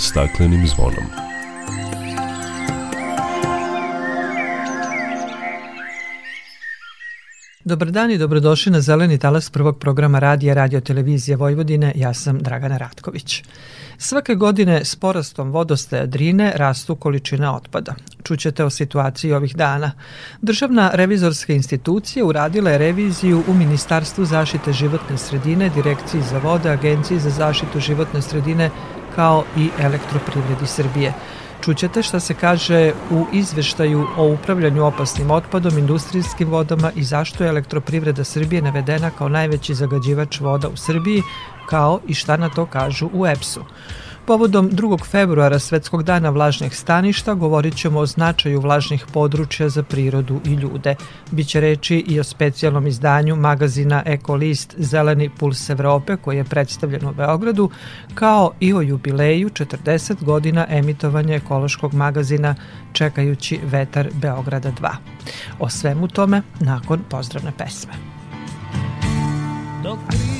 [0.00, 1.04] staklenim zvonom.
[7.64, 11.92] Dobar dan i dobrodošli na Zeleni talas prvog programa radija Radio Televizije Vojvodine.
[11.96, 13.42] Ja sam Dragana Ratković.
[13.98, 17.94] Svake godine s porastom vodostaja Drine rastu količine otpada.
[18.22, 19.92] Čućete o situaciji ovih dana.
[20.42, 27.18] Državna revizorska institucija uradila je reviziju u Ministarstvu zaštite životne sredine, Direkciji za vode, Agenciji
[27.18, 28.70] za zaštitu životne sredine
[29.14, 31.12] kao i Elektroprivredi Srbije.
[31.60, 37.50] Čućete šta se kaže u izveštaju o upravljanju opasnim otpadom, industrijskim vodama i zašto je
[37.50, 41.22] elektroprivreda Srbije navedena kao najveći zagađivač voda u Srbiji,
[41.66, 43.64] kao i šta na to kažu u EPS-u.
[44.26, 45.04] Povodom 2.
[45.04, 50.94] februara Svetskog dana vlažnih staništa govorit ćemo o značaju vlažnih područja za prirodu i ljude.
[51.30, 57.12] Biće reči i o specijalnom izdanju magazina Ekolist Zeleni puls Evrope koji je predstavljen u
[57.12, 57.70] Beogradu,
[58.14, 62.54] kao i o jubileju 40 godina emitovanja ekološkog magazina
[62.92, 64.90] Čekajući vetar Beograda 2.
[65.58, 67.92] O svemu tome nakon pozdravne pesme.
[69.82, 70.39] Dok priroda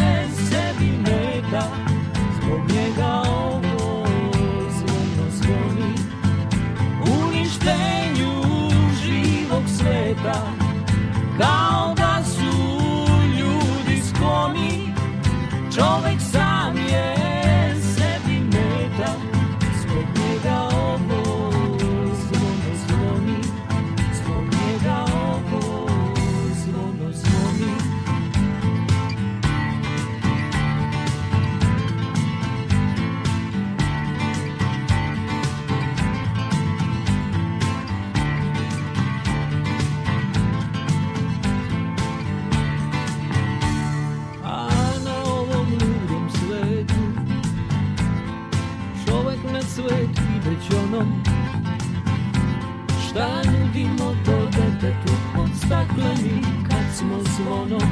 [54.81, 57.89] detetu pod stakleni kad smo zvonom.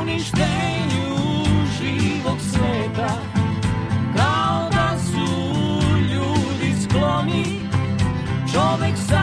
[0.00, 1.16] Uništenju
[1.78, 3.08] živog sveta
[4.16, 5.56] Kao da su
[6.00, 7.60] ljudi skloni
[8.52, 9.19] Čovek sam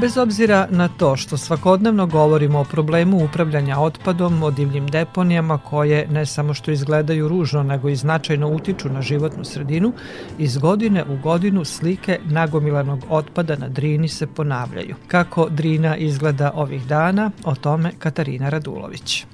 [0.00, 6.06] Bez obzira na to što svakodnevno govorimo o problemu upravljanja otpadom, o divljim deponijama koje
[6.10, 9.92] ne samo što izgledaju ružno, nego i značajno utiču na životnu sredinu,
[10.38, 14.94] iz godine u godinu slike nagomilanog otpada na Drini se ponavljaju.
[15.08, 19.26] Kako Drina izgleda ovih dana, o tome Katarina Radulović.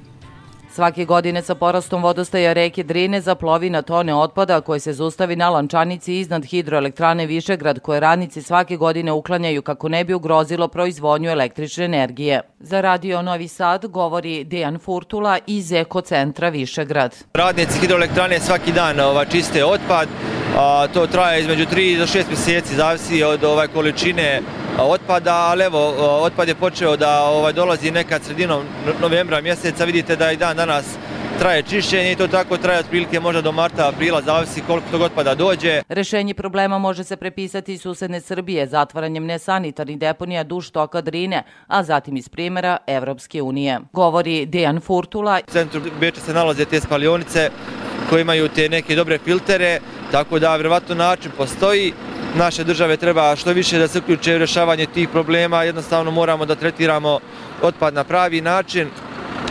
[0.74, 5.50] Svake godine sa porastom vodostaja reke Drine zaplovi na tone otpada koje se zustavi na
[5.50, 11.84] lančanici iznad hidroelektrane Višegrad koje radnici svake godine uklanjaju kako ne bi ugrozilo proizvodnju električne
[11.84, 12.40] energije.
[12.58, 17.14] Za Radio Novi Sad govori Dejan Furtula iz Ekocentra Višegrad.
[17.34, 20.08] Radnici hidroelektrane svaki dan ova, čiste otpad,
[20.56, 24.42] a, to traje između 3 do 6 mjeseci, zavisi od ovaj, količine
[24.78, 28.64] otpada, ali evo, otpad je počeo da ovaj, dolazi nekad sredinom
[29.00, 30.84] novembra mjeseca, vidite da i dan danas
[31.38, 35.34] traje čišćenje i to tako traje otprilike možda do marta, aprila, zavisi koliko tog otpada
[35.34, 35.82] dođe.
[35.88, 41.82] Rešenje problema može se prepisati iz susedne Srbije zatvaranjem nesanitarnih deponija duž toka Drine, a
[41.82, 43.80] zatim iz primjera Evropske unije.
[43.92, 45.40] Govori Dejan Furtula.
[45.48, 47.50] U centru Beča se nalaze te spalionice
[48.10, 49.80] koje imaju te neke dobre filtere,
[50.12, 51.92] tako da vjerovatno način postoji
[52.34, 56.54] naše države treba što više da se uključe u rješavanje tih problema, jednostavno moramo da
[56.54, 57.18] tretiramo
[57.62, 58.88] otpad na pravi način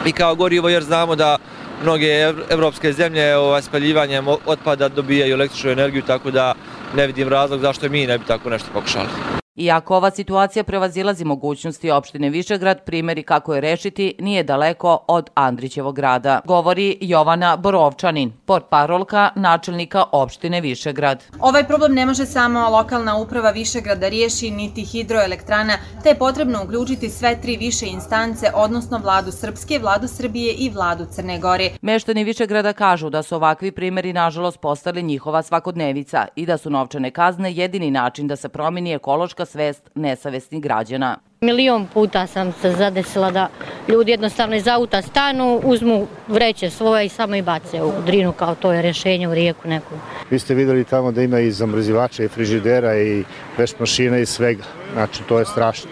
[0.06, 1.38] i kao gorivo jer znamo da
[1.84, 2.08] mnoge
[2.50, 6.54] evropske zemlje ovaj, spaljivanjem otpada dobijaju električnu energiju, tako da
[6.96, 9.43] ne vidim razlog zašto mi ne bi tako nešto pokušali.
[9.56, 15.96] Iako ova situacija prevazilazi mogućnosti opštine Višegrad, primjeri kako je rešiti nije daleko od Andrićevog
[15.96, 16.42] grada.
[16.46, 21.24] Govori Jovana Borovčanin, portparolka načelnika opštine Višegrad.
[21.40, 25.74] Ovaj problem ne može samo lokalna uprava Višegrad da riješi niti hidroelektrana,
[26.04, 31.06] te je potrebno uključiti sve tri više instance, odnosno vladu Srpske, vladu Srbije i vladu
[31.12, 31.70] Crne Gore.
[31.82, 37.12] Meštani Višegrada kažu da su ovakvi primjeri nažalost postali njihova svakodnevica i da su novčane
[37.12, 41.18] kazne jedini način da se promini ekološka politička svest nesavestnih građana.
[41.42, 43.50] Milion puta sam se zadesila da
[43.88, 48.56] ljudi jednostavno iz auta stanu, uzmu vreće svoje i samo i bace u drinu kao
[48.56, 49.96] to je rešenje u rijeku neku.
[50.30, 53.24] Vi ste videli tamo da ima i zamrzivača i frižidera i
[53.58, 54.64] veš mašina i svega.
[54.94, 55.90] Znači to je strašno.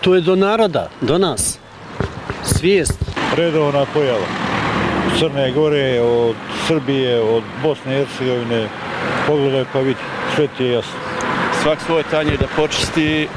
[0.00, 1.58] To je do naroda, do nas.
[2.42, 2.98] Svijest.
[3.36, 4.26] Redovna pojava.
[5.18, 8.68] Crne Gore, od Srbije, od Bosne i Hercegovine.
[9.26, 10.00] Pogledaj pa vidi,
[10.34, 11.15] sve ti je jasno
[11.66, 13.28] svak svoje tanje da počisti,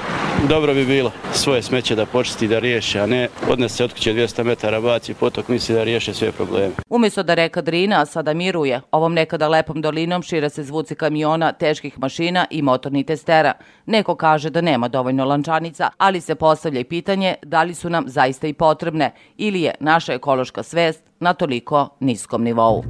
[0.49, 4.43] dobro bi bilo svoje smeće da počisti da riješi, a ne odnese od kuće 200
[4.43, 6.71] metara baci potok misli da riješe sve probleme.
[6.89, 11.99] Umjesto da reka Drina sada miruje, ovom nekada lepom dolinom šire se zvuci kamiona, teških
[11.99, 13.53] mašina i motorni testera.
[13.85, 18.03] Neko kaže da nema dovoljno lančanica, ali se postavlja i pitanje da li su nam
[18.07, 22.83] zaista i potrebne ili je naša ekološka svest na toliko niskom nivou.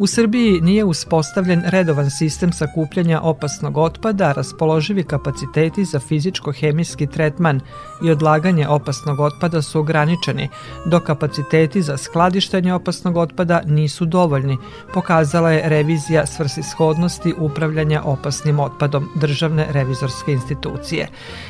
[0.00, 7.60] U Srbiji nije uspostavljen redovan sistem sakupljanja opasnog otpada, raspoloživi kapaciteti za fizičko-hemijski tretman
[8.04, 10.48] i odlaganje opasnog otpada su ograničeni,
[10.86, 14.58] dok kapaciteti za skladištenje opasnog otpada nisu dovoljni,
[14.94, 21.08] pokazala je revizija svrsishodnosti upravljanja opasnim otpadom državne revizorske institucije.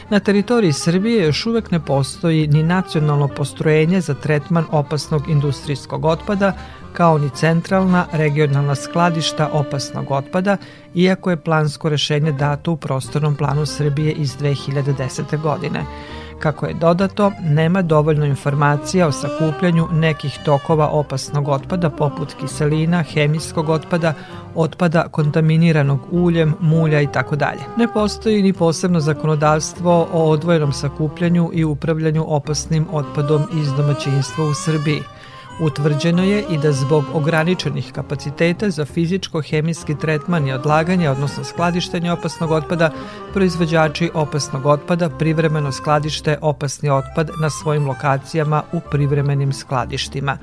[0.09, 6.53] Na teritoriji Srbije još uvek ne postoji ni nacionalno postrojenje za tretman opasnog industrijskog otpada,
[6.93, 10.57] kao ni centralna regionalna skladišta opasnog otpada,
[10.95, 15.41] iako je plansko rešenje dato u prostornom planu Srbije iz 2010.
[15.43, 15.85] godine.
[16.41, 23.69] Kako je dodato, nema dovoljno informacija o sakupljanju nekih tokova opasnog otpada poput kiselina, hemijskog
[23.69, 24.15] otpada,
[24.55, 27.61] otpada kontaminiranog uljem, mulja i tako dalje.
[27.77, 34.55] Ne postoji ni posebno zakonodavstvo o odvojenom sakupljanju i upravljanju opasnim otpadom iz domaćinstva u
[34.55, 35.03] Srbiji–
[35.61, 42.51] Utvrđeno je i da zbog ograničenih kapaciteta za fizičko-hemijski tretman i odlaganje, odnosno skladištenje opasnog
[42.51, 42.91] otpada,
[43.33, 50.39] proizvođači opasnog otpada privremeno skladište opasni otpad na svojim lokacijama u privremenim skladištima.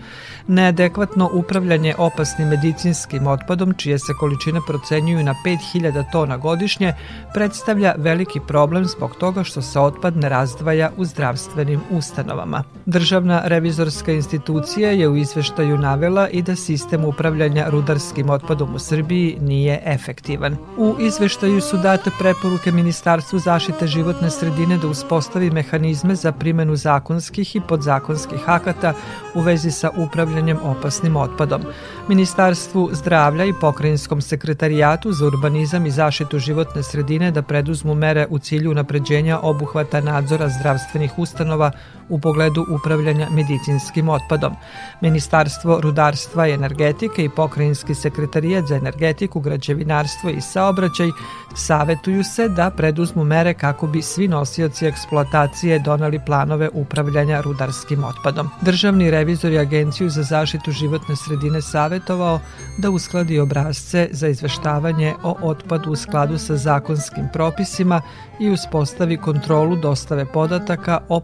[0.48, 6.94] Neadekvatno upravljanje opasnim medicinskim otpadom, čije se količine procenjuju na 5000 tona godišnje,
[7.34, 12.64] predstavlja veliki problem zbog toga što se otpad ne razdvaja u zdravstvenim ustanovama.
[12.86, 19.38] Državna revizorska institucija je u izveštaju navela i da sistem upravljanja rudarskim otpadom u Srbiji
[19.42, 20.58] nije efektivan.
[20.78, 27.56] U izveštaju su date preporuke Ministarstvu zaštite životne sredine da uspostavi mehanizme za primenu zakonskih
[27.56, 28.94] i podzakonskih akata
[29.36, 31.62] u vezi sa upravljanjem opasnim otpadom.
[32.08, 38.40] Ministarstvu zdravlja i pokrajinskom sekretarijatu za urbanizam i zaštitu životne sredine da preduzmu mere u
[38.40, 41.72] cilju napređenja obuhvata nadzora zdravstvenih ustanova
[42.10, 44.56] u pogledu upravljanja medicinskim otpadom.
[45.02, 51.10] Ministarstvo rudarstva i energetike i pokrajinski sekretarijat za energetiku, građevinarstvo i saobraćaj
[51.56, 58.50] savetuju se da preduzmu mere kako bi svi nosioci eksploatacije donali planove upravljanja rudarskim otpadom.
[58.62, 62.40] Državni revizor i Agenciju za zaštitu životne sredine savetovao
[62.78, 68.02] da uskladi obrazce za izveštavanje o otpadu u skladu sa zakonskim propisima
[68.40, 71.20] i uspostavi kontrolu dostave podataka o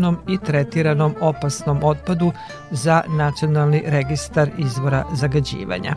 [0.00, 2.32] proizvedenom i tretiranom opasnom otpadu
[2.70, 5.94] za nacionalni registar izvora zagađivanja.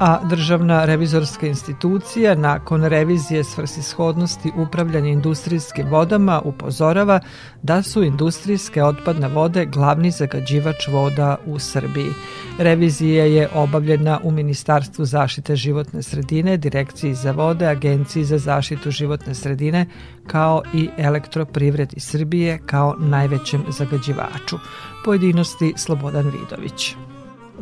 [0.00, 7.20] A Državna revizorska institucija nakon revizije svrsishodnosti upravljanja industrijskim vodama upozorava
[7.62, 12.10] da su industrijske otpadne vode glavni zagađivač voda u Srbiji.
[12.58, 19.34] Revizija je obavljena u Ministarstvu zaštite životne sredine, Direkciji za vode, Agenciji za zaštitu životne
[19.34, 19.86] sredine,
[20.26, 24.56] kao i elektroprivredi Srbije kao najvećem zagađivaču.
[25.04, 26.96] Pojedinosti Slobodan Vidović.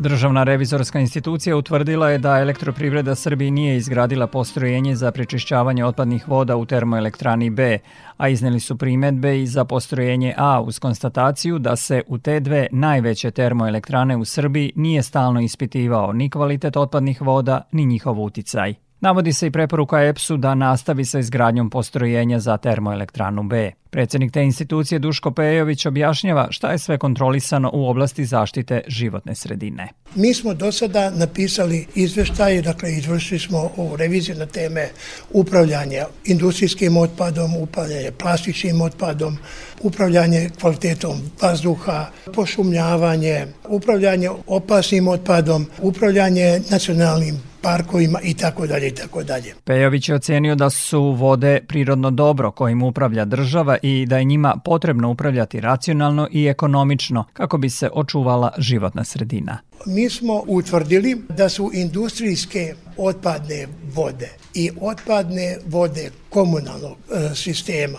[0.00, 6.56] Državna revizorska institucija utvrdila je da elektroprivreda Srbije nije izgradila postrojenje za prečišćavanje otpadnih voda
[6.56, 7.78] u termoelektrani B,
[8.16, 12.66] a izneli su primetbe i za postrojenje A uz konstataciju da se u te dve
[12.72, 18.87] najveće termoelektrane u Srbiji nije stalno ispitivao ni kvalitet otpadnih voda ni njihov uticaj.
[19.00, 23.72] Navodi se i preporuka EPS-u da nastavi sa izgradnjom postrojenja za termoelektranu B.
[23.90, 29.88] Predsednik te institucije Duško Pejović objašnjava šta je sve kontrolisano u oblasti zaštite životne sredine.
[30.14, 34.88] Mi smo do sada napisali izveštaje, dakle izvršili smo ovu reviziju na teme
[35.30, 39.38] upravljanja industrijskim otpadom, upravljanje plastičnim otpadom,
[39.80, 49.22] upravljanje kvalitetom vazduha, pošumljavanje, upravljanje opasnim otpadom, upravljanje nacionalnim parkovima i tako dalje i tako
[49.22, 49.54] dalje.
[49.64, 54.56] Pejović je ocenio da su vode prirodno dobro kojim upravlja država i da je njima
[54.64, 59.58] potrebno upravljati racionalno i ekonomično kako bi se očuvala životna sredina.
[59.86, 67.98] Mi smo utvrdili da su industrijske otpadne vode i otpadne vode komunalnog e, sistema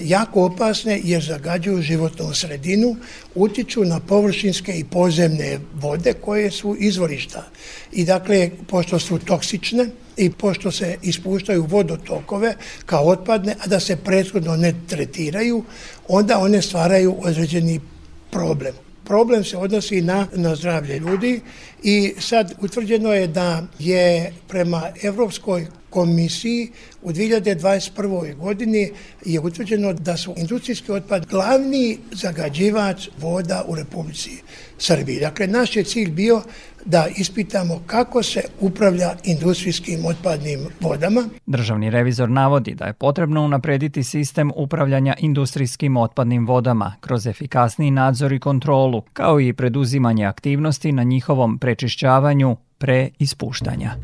[0.00, 2.96] jako opasne jer zagađuju životnu sredinu,
[3.34, 7.44] utiču na površinske i pozemne vode koje su izvorišta.
[7.92, 12.54] I dakle, pošto su toksične i pošto se ispuštaju vodotokove
[12.86, 15.64] kao otpadne, a da se prethodno ne tretiraju,
[16.08, 17.80] onda one stvaraju određeni
[18.30, 18.74] problem.
[19.04, 21.40] Problem se odnosi na, na zdravlje ljudi
[21.84, 26.70] i sad utvrđeno je da je prema Evropskoj komisiji
[27.02, 28.36] u 2021.
[28.36, 28.90] godini
[29.24, 34.30] je utvrđeno da su industrijski otpad glavni zagađivač voda u Republici
[34.78, 35.20] Srbiji.
[35.20, 36.42] Dakle, naš je cilj bio
[36.84, 41.24] da ispitamo kako se upravlja industrijskim otpadnim vodama.
[41.46, 48.32] Državni revizor navodi da je potrebno unaprediti sistem upravljanja industrijskim otpadnim vodama kroz efikasniji nadzor
[48.32, 53.94] i kontrolu, kao i preduzimanje aktivnosti na njihovom prečišćavanju pre ispuštanja.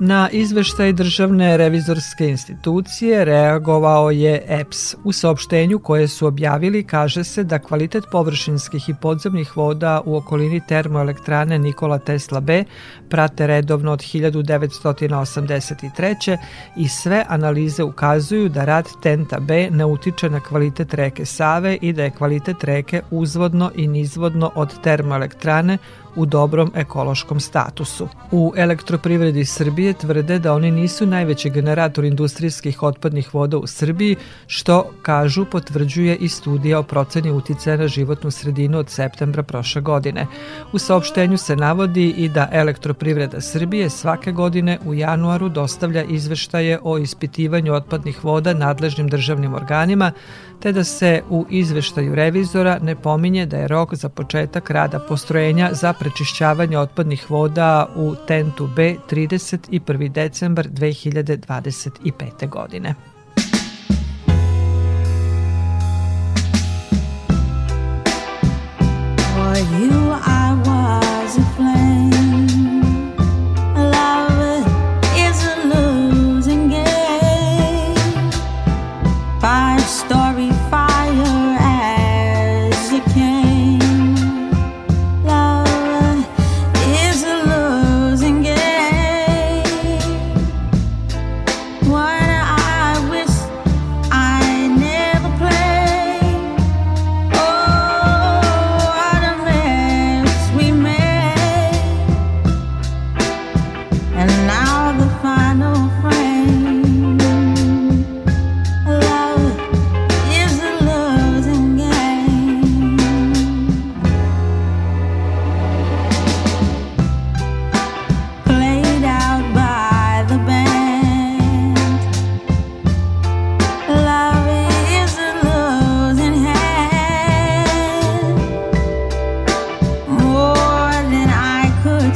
[0.00, 4.94] Na izveštaj Državne revizorske institucije reagovao je EPS.
[5.04, 10.60] U saopštenju koje su objavili kaže se da kvalitet površinskih i podzemnih voda u okolini
[10.68, 12.64] termoelektrane Nikola Tesla B
[13.08, 16.36] prate redovno od 1983.
[16.76, 21.92] i sve analize ukazuju da rad Tenta B ne utiče na kvalitet reke Save i
[21.92, 25.78] da je kvalitet reke uzvodno i nizvodno od termoelektrane
[26.16, 28.08] u dobrom ekološkom statusu.
[28.30, 34.90] U elektroprivredi Srbije tvrde da oni nisu najveći generator industrijskih otpadnih voda u Srbiji, što,
[35.02, 40.26] kažu, potvrđuje i studija o proceni uticaja na životnu sredinu od septembra prošle godine.
[40.72, 42.48] U saopštenju se navodi i da
[42.96, 50.12] elektroprivreda Srbije svake godine u januaru dostavlja izveštaje o ispitivanju otpadnih voda nadležnim državnim organima,
[50.60, 55.70] te da se u izveštaju revizora ne pominje da je rok za početak rada postrojenja
[55.72, 60.08] za prečišćavanje otpadnih voda u Tentu B 31.
[60.08, 62.48] decembar 2025.
[62.48, 62.94] godine.
[69.80, 71.75] You I was a flame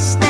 [0.01, 0.30] stay.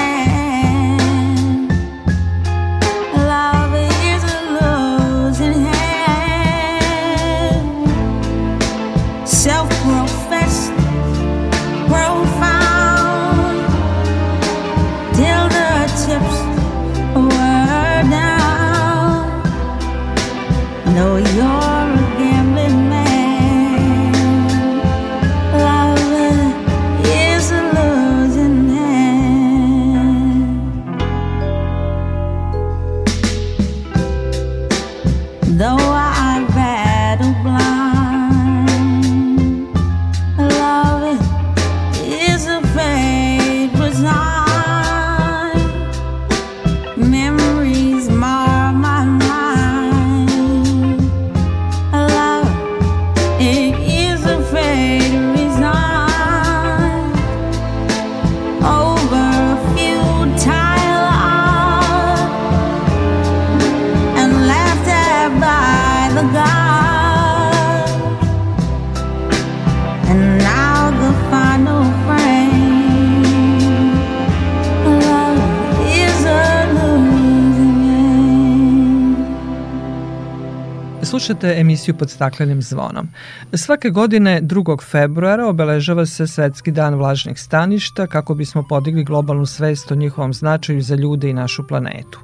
[81.30, 83.08] Slušate emisiju pod staklenim zvonom.
[83.52, 84.90] Svake godine 2.
[84.90, 90.82] februara obeležava se Svetski dan vlažnih staništa kako bismo podigli globalnu svest o njihovom značaju
[90.82, 92.20] za ljude i našu planetu.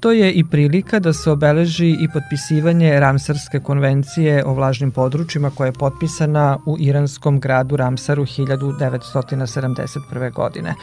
[0.00, 5.66] To je i prilika da se obeleži i potpisivanje Ramsarske konvencije o vlažnim područjima koja
[5.66, 10.32] je potpisana u iranskom gradu Ramsaru 1971.
[10.32, 10.74] godine.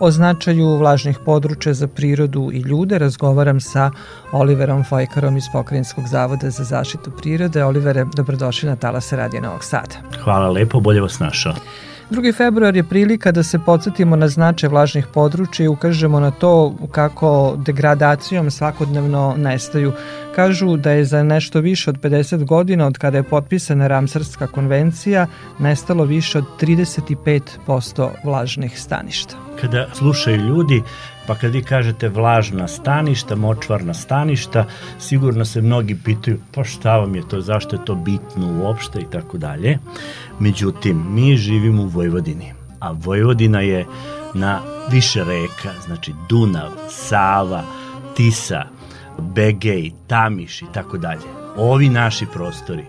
[0.00, 3.90] O značaju vlažnih područja za prirodu i ljude razgovaram sa
[4.32, 7.64] Oliverom Fojkarom iz Pokrajinskog zavoda za zaštitu prirode.
[7.64, 9.94] Olivere, dobrodošli na Talase Radio Novog Sada.
[10.24, 11.54] Hvala lepo, bolje vas našao.
[12.10, 12.36] 2.
[12.36, 17.56] februar je prilika da se podsjetimo na značaj vlažnih područja i ukažemo na to kako
[17.58, 19.92] degradacijom svakodnevno nestaju.
[20.34, 25.26] Kažu da je za nešto više od 50 godina od kada je potpisana Ramsarska konvencija
[25.58, 29.36] nestalo više od 35% vlažnih staništa.
[29.60, 30.82] Kada slušaju ljudi,
[31.26, 34.66] pa kad vi kažete vlažna staništa, močvarna staništa,
[34.98, 39.06] sigurno se mnogi pitaju pa šta vam je to, zašto je to bitno uopšte i
[39.12, 39.78] tako dalje.
[40.38, 43.86] Međutim, mi živimo u Vojvodini, a Vojvodina je
[44.34, 47.62] na više reka, znači Dunav, Sava,
[48.16, 48.64] Tisa,
[49.18, 51.22] Begej, Tamiš i tako dalje.
[51.56, 52.84] Ovi naši prostori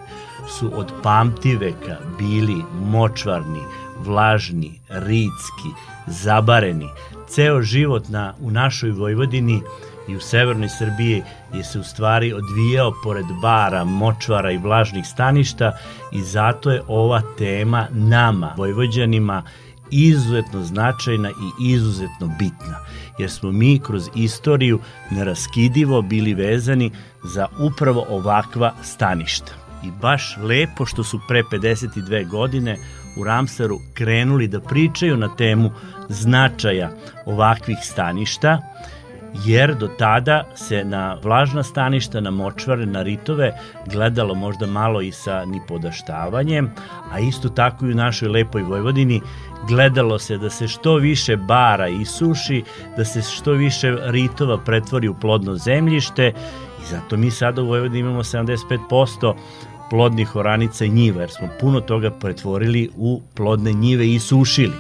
[0.47, 3.61] su od pamtiveka bili močvarni,
[3.99, 5.69] vlažni, ritski,
[6.07, 6.89] zabareni.
[7.27, 9.61] Ceo život na, u našoj Vojvodini
[10.07, 15.77] i u severnoj Srbiji je se u stvari odvijao pored bara, močvara i vlažnih staništa
[16.11, 19.43] i zato je ova tema nama, Vojvođanima,
[19.91, 22.79] izuzetno značajna i izuzetno bitna,
[23.17, 24.79] jer smo mi kroz istoriju
[25.11, 26.91] neraskidivo bili vezani
[27.23, 29.51] za upravo ovakva staništa.
[29.83, 32.77] I baš lepo što su pre 52 godine
[33.15, 35.71] u Ramsaru krenuli da pričaju na temu
[36.09, 36.91] značaja
[37.25, 38.61] ovakvih staništa,
[39.45, 43.51] jer do tada se na vlažna staništa, na močvare, na ritove
[43.85, 46.71] gledalo možda malo i sa nipodaštavanjem,
[47.11, 49.21] a isto tako i u našoj lepoj Vojvodini
[49.67, 52.63] gledalo se da se što više bara isuši,
[52.97, 56.33] da se što više ritova pretvori u plodno zemljište
[56.81, 59.33] i zato mi sada u Vojvodini imamo 75%
[59.89, 64.75] plodnih oranica i njiva, jer smo puno toga pretvorili u plodne njive i sušili.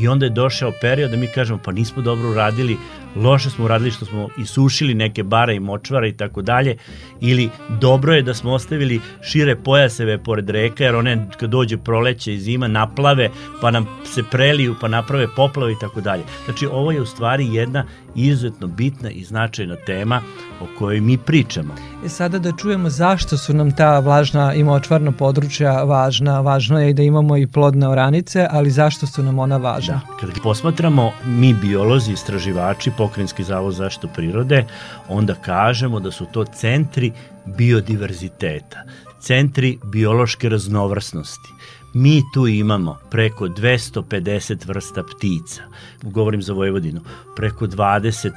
[0.00, 2.76] I onda je došao period da mi kažemo pa nismo dobro uradili
[3.16, 6.76] loše smo uradili što smo isušili neke bare i močvara i tako dalje,
[7.20, 12.34] ili dobro je da smo ostavili šire pojaseve pored reka, jer one kad dođe proleće
[12.34, 16.22] i zima naplave, pa nam se preliju, pa naprave poplave i tako dalje.
[16.44, 20.20] Znači, ovo je u stvari jedna izuzetno bitna i značajna tema
[20.60, 21.74] o kojoj mi pričamo.
[22.04, 26.40] E sada da čujemo zašto su nam ta vlažna i močvarna područja važna.
[26.40, 29.94] Važno je i da imamo i plodne oranice, ali zašto su nam ona važna?
[29.94, 30.16] Da.
[30.20, 34.64] Kada posmatramo mi biolozi, istraživači, Pokrinjski zavod zaštitu prirode,
[35.08, 37.12] onda kažemo da su to centri
[37.46, 38.84] biodiverziteta,
[39.20, 41.48] centri biološke raznovrsnosti.
[41.94, 45.62] Mi tu imamo preko 250 vrsta ptica,
[46.02, 47.00] govorim za Vojvodinu,
[47.36, 48.30] preko 26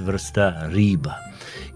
[0.00, 1.14] vrsta riba.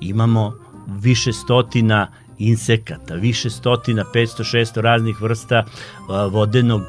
[0.00, 0.54] Imamo
[0.86, 2.06] više stotina
[2.38, 5.64] insekata, više stotina, 500, 600 raznih vrsta
[6.30, 6.82] vodenog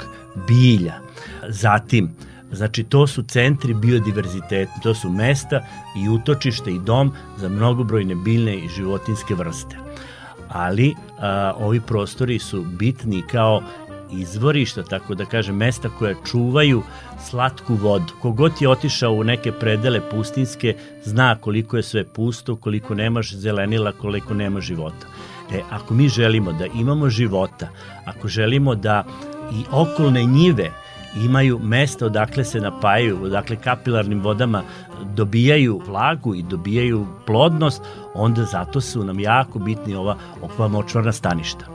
[0.48, 0.94] bilja.
[1.48, 2.16] Zatim,
[2.52, 5.66] Znači, to su centri biodiverziteta, to su mesta
[5.98, 9.76] i utočište i dom za mnogobrojne biljne i životinske vrste.
[10.50, 13.62] Ali a, ovi prostori su bitni kao
[14.12, 16.82] izvorišta, tako da kažem, mesta koja čuvaju
[17.30, 18.14] slatku vodu.
[18.22, 23.92] Kogod je otišao u neke predele pustinske, zna koliko je sve pusto, koliko nemaš zelenila,
[23.92, 25.08] koliko nema života.
[25.52, 27.70] E, ako mi želimo da imamo života,
[28.06, 29.06] ako želimo da
[29.52, 30.72] i okolne njive
[31.16, 34.64] imaju mesto odakle se napajaju, odakle kapilarnim vodama
[35.16, 37.82] dobijaju vlagu i dobijaju plodnost,
[38.14, 41.66] onda zato su nam jako bitni ova okva močvarna staništa.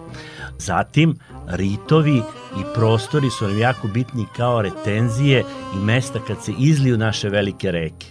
[0.58, 2.16] Zatim, ritovi
[2.60, 5.44] i prostori su nam jako bitni kao retenzije
[5.74, 8.06] i mesta kad se izliju naše velike reke.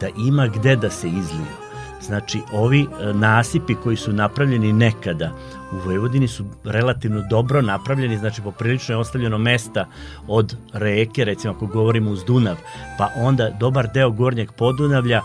[0.00, 1.65] Da ima gde da se izliju.
[2.06, 5.30] Znači, ovi e, nasipi koji su napravljeni nekada
[5.72, 9.86] u Vojvodini su relativno dobro napravljeni, znači poprilično je ostavljeno mesta
[10.28, 12.56] od reke, recimo ako govorimo uz Dunav,
[12.98, 15.22] pa onda dobar deo gornjeg podunavlja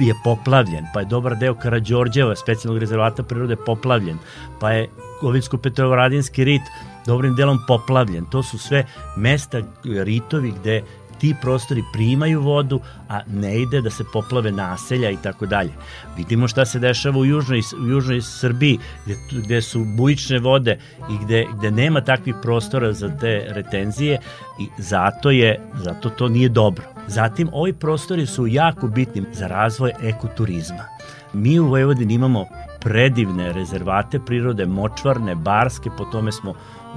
[0.00, 4.18] je poplavljen, pa je dobar deo Karađorđeva, specijalnog rezervata prirode, poplavljen,
[4.60, 4.88] pa je
[5.20, 6.62] Kovinsko-Petrovaradinski rit
[7.06, 8.24] dobrim delom poplavljen.
[8.24, 8.84] To su sve
[9.16, 10.82] mesta, ritovi gde
[11.22, 15.70] ti prostori primaju vodu, a ne ide da se poplave naselja i tako dalje.
[16.16, 20.78] Vidimo šta se dešava u južnoj, u južnoj Srbiji, gde, gde su bujične vode
[21.10, 24.18] i gde, gde nema takvih prostora za te retenzije
[24.60, 26.84] i zato je, zato to nije dobro.
[27.06, 30.84] Zatim, ovi prostori su jako bitni za razvoj ekoturizma.
[31.32, 32.46] Mi u Vojvodini imamo
[32.80, 36.54] predivne rezervate prirode, močvarne, barske, po tome smo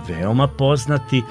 [0.07, 1.23] veoma poznati,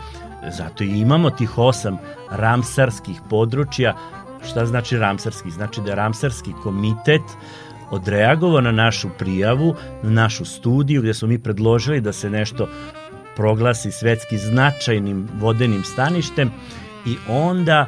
[0.50, 1.98] zato i imamo tih osam
[2.30, 3.96] ramsarskih područja.
[4.50, 5.50] Šta znači ramsarski?
[5.50, 7.22] Znači da je ramsarski komitet
[7.90, 12.68] odreagovao na našu prijavu, na našu studiju gde smo mi predložili da se nešto
[13.36, 16.50] proglasi svetski značajnim vodenim staništem
[17.06, 17.86] i onda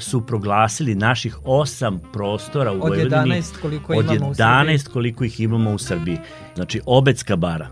[0.00, 3.04] su proglasili naših osam prostora u Vojvodini.
[3.06, 6.18] Od 11 koliko od imamo 11 koliko ih imamo u Srbiji.
[6.54, 7.68] Znači Obecka bara,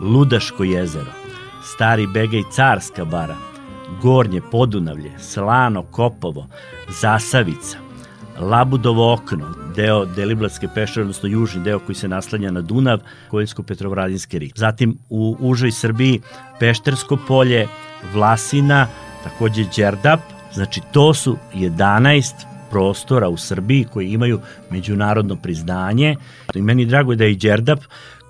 [0.00, 1.12] Ludaško jezero,
[1.74, 3.36] Stari Bega i Carska bara,
[4.02, 6.46] Gornje Podunavlje, Slano Kopovo,
[7.00, 7.78] Zasavica,
[8.38, 14.52] Labudovo okno, deo Deliblatske pešare, odnosno južni deo koji se naslanja na Dunav, Koljsko-Petrovradinski rik.
[14.56, 16.20] Zatim u užoj Srbiji
[16.60, 17.68] Peštersko polje,
[18.14, 18.86] Vlasina,
[19.24, 20.20] takođe Đerdap,
[20.54, 22.34] Znači, to su 11
[22.70, 26.16] prostora u Srbiji koji imaju međunarodno priznanje.
[26.54, 27.80] I meni drago je da je i Đerdap,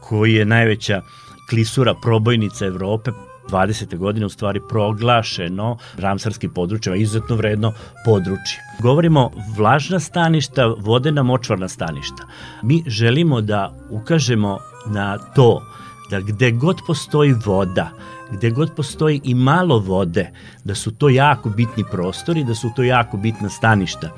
[0.00, 1.02] koji je najveća
[1.50, 3.10] klisura probojnica Evrope,
[3.50, 3.96] 20.
[3.96, 7.72] godine u stvari proglašeno ramsarskim područjima, izuzetno vredno
[8.04, 8.58] područje.
[8.82, 12.26] Govorimo vlažna staništa, vodena močvarna staništa.
[12.62, 15.62] Mi želimo da ukažemo na to
[16.10, 17.90] da gde god postoji voda,
[18.32, 20.30] gde god postoji i malo vode,
[20.64, 24.10] da su to jako bitni prostori, da su to jako bitna staništa.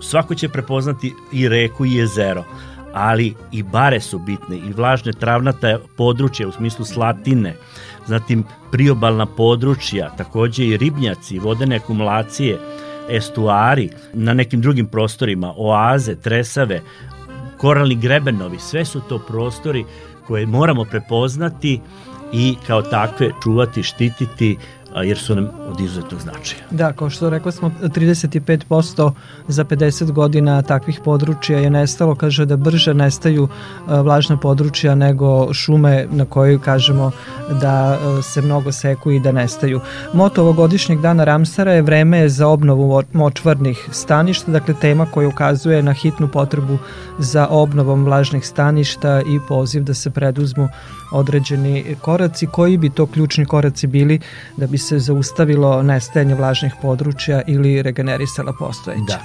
[0.00, 2.44] Svako će prepoznati i reku i jezero,
[2.94, 7.54] ali i bare su bitne i vlažne travnata područja u smislu slatine,
[8.06, 12.58] zatim priobalna područja, takođe i ribnjaci, vodene akumulacije,
[13.10, 16.80] estuari, na nekim drugim prostorima, oaze, tresave,
[17.58, 19.84] koralni grebenovi, sve su to prostori
[20.26, 21.80] koje moramo prepoznati
[22.32, 24.58] i kao takve čuvati, štititi
[24.96, 26.62] jer su nam od izuzetnog značaja.
[26.70, 29.12] Da, kao što rekla smo, 35%
[29.48, 33.48] za 50 godina takvih područja je nestalo, kaže da brže nestaju
[33.86, 37.10] vlažna područja nego šume na kojoj kažemo
[37.60, 39.80] da se mnogo seku i da nestaju.
[40.12, 45.92] Moto ovogodišnjeg dana Ramsara je vreme za obnovu močvarnih staništa, dakle tema koja ukazuje na
[45.92, 46.78] hitnu potrebu
[47.18, 50.68] za obnovom vlažnih staništa i poziv da se preduzmu
[51.12, 52.46] određeni koraci.
[52.46, 54.20] Koji bi to ključni koraci bili
[54.56, 59.02] da bi se zaustavilo nestajanje vlažnih područja ili regenerisala postojeća?
[59.06, 59.20] Da.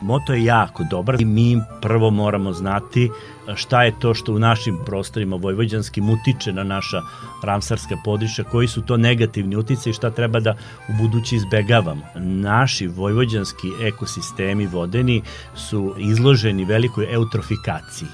[0.00, 3.10] Moto je jako dobar i mi prvo moramo znati
[3.54, 7.00] šta je to što u našim prostorima vojvođanskim utiče na naša
[7.44, 10.56] ramsarska područja, koji su to negativni utice i šta treba da
[10.88, 12.02] u budući izbegavamo.
[12.18, 15.22] Naši vojvođanski ekosistemi vodeni
[15.54, 18.08] su izloženi velikoj eutrofikaciji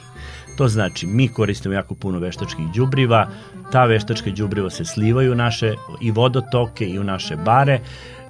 [0.60, 3.28] To znači, mi koristimo jako puno veštačkih đubriva,
[3.72, 7.78] ta veštačka đubriva se slivaju u naše i vodotoke i u naše bare,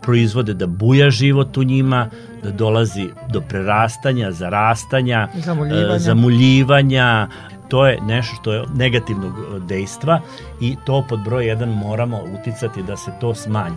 [0.02, 2.08] proizvode da buja život u njima,
[2.42, 7.28] da dolazi do prerastanja, zarastanja, zamuljivanja, zamuljivanja
[7.68, 10.20] to je nešto što je negativnog dejstva
[10.60, 13.76] i to pod broj 1 moramo uticati da se to smanji.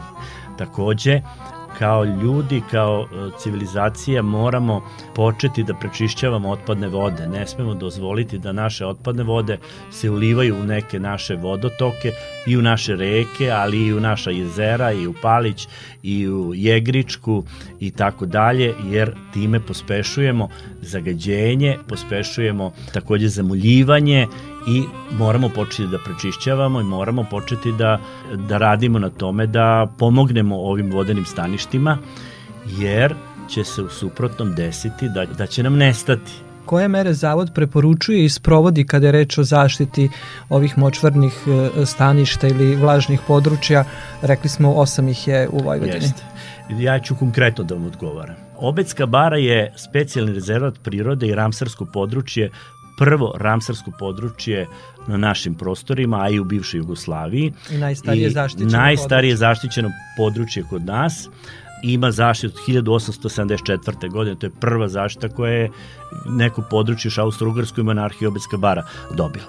[0.58, 1.22] Takođe,
[1.80, 4.82] kao ljudi, kao e, civilizacija moramo
[5.16, 7.28] početi da prečišćavamo otpadne vode.
[7.28, 9.58] Ne smemo dozvoliti da naše otpadne vode
[9.92, 12.12] se ulivaju u neke naše vodotoke
[12.48, 15.68] i u naše reke, ali i u naša jezera i u Palić
[16.04, 17.44] i u Jegričku
[17.80, 20.50] i tako dalje, jer time pospešujemo
[20.82, 24.28] zagađenje, pospešujemo takođe zamuljivanje
[24.68, 28.00] i moramo početi da prečišćavamo i moramo početi da,
[28.36, 31.98] da radimo na tome da pomognemo ovim vodenim staništima,
[32.78, 33.16] jer
[33.50, 36.32] će se u suprotnom desiti da, da će nam nestati.
[36.66, 40.10] Koje mere Zavod preporučuje i sprovodi kada je reč o zaštiti
[40.50, 43.86] ovih močvarnih e, staništa ili vlažnih područja?
[44.22, 45.96] Rekli smo, osam ih je u Vojvodini.
[45.96, 46.24] Jeste.
[46.70, 48.36] Ja ću konkretno da vam odgovaram.
[48.58, 52.52] Obecka bara je specijalni rezervat prirode i ramsarsko područje
[52.98, 54.68] prvo ramsarsko područje
[55.08, 57.54] na našim prostorima, a i u bivšoj Jugoslaviji.
[57.72, 59.38] I najstarije zaštićeno Najstarije područje.
[59.38, 61.30] zaštićeno područje kod nas
[61.84, 64.12] ima zaštitu od 1874.
[64.12, 65.70] godine, to je prva zaštita koja je
[66.26, 69.46] neko područje u Austro-Ugarskoj monarhiji Obetska bara dobila.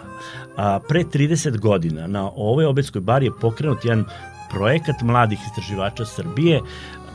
[0.57, 4.04] A, pre 30 godina na ovoj Obetskoj bari je pokrenut jedan
[4.50, 6.61] projekat mladih istraživača Srbije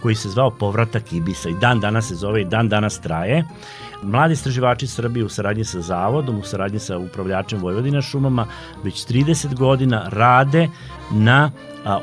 [0.02, 3.44] koji se zvao Povratak Ibisa i dan danas se zove i dan danas traje.
[4.04, 8.48] Mladi istraživači Srbije u saradnji sa Zavodom, u saradnji sa upravljačem Vojvodina šumama,
[8.84, 10.68] već 30 godina rade
[11.12, 11.52] na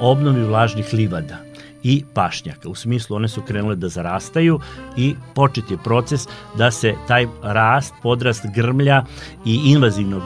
[0.00, 1.37] obnovi vlažnih livada
[1.82, 2.68] i pašnjaka.
[2.68, 4.61] U smislu one su krenule da zarastaju
[4.96, 6.28] i počet je proces
[6.59, 9.04] da se taj rast, podrast grmlja
[9.44, 10.22] i invazivnog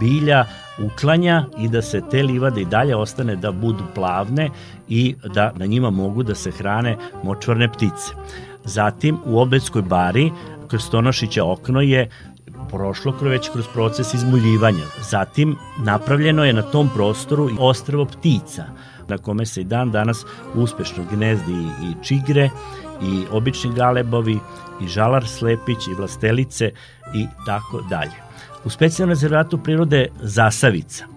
[0.00, 0.44] bilja
[0.84, 4.50] uklanja i da se te livade i dalje ostane da budu plavne
[4.88, 8.12] i da na njima mogu da se hrane močvarne ptice.
[8.64, 10.30] Zatim u Obedskoj bari
[10.66, 12.08] Krstonošića okno je
[12.70, 14.84] prošlo već kroz proces izmuljivanja.
[15.10, 18.64] Zatim napravljeno je na tom prostoru ostrvo ptica
[19.08, 20.24] na kome se i dan danas
[20.54, 22.50] uspešno gnezdi i čigre
[23.02, 24.38] i obični galebovi
[24.82, 26.70] i žalar slepić i vlastelice
[27.14, 28.14] i tako dalje.
[28.64, 31.16] U specijalnom rezervatu prirode Zasavica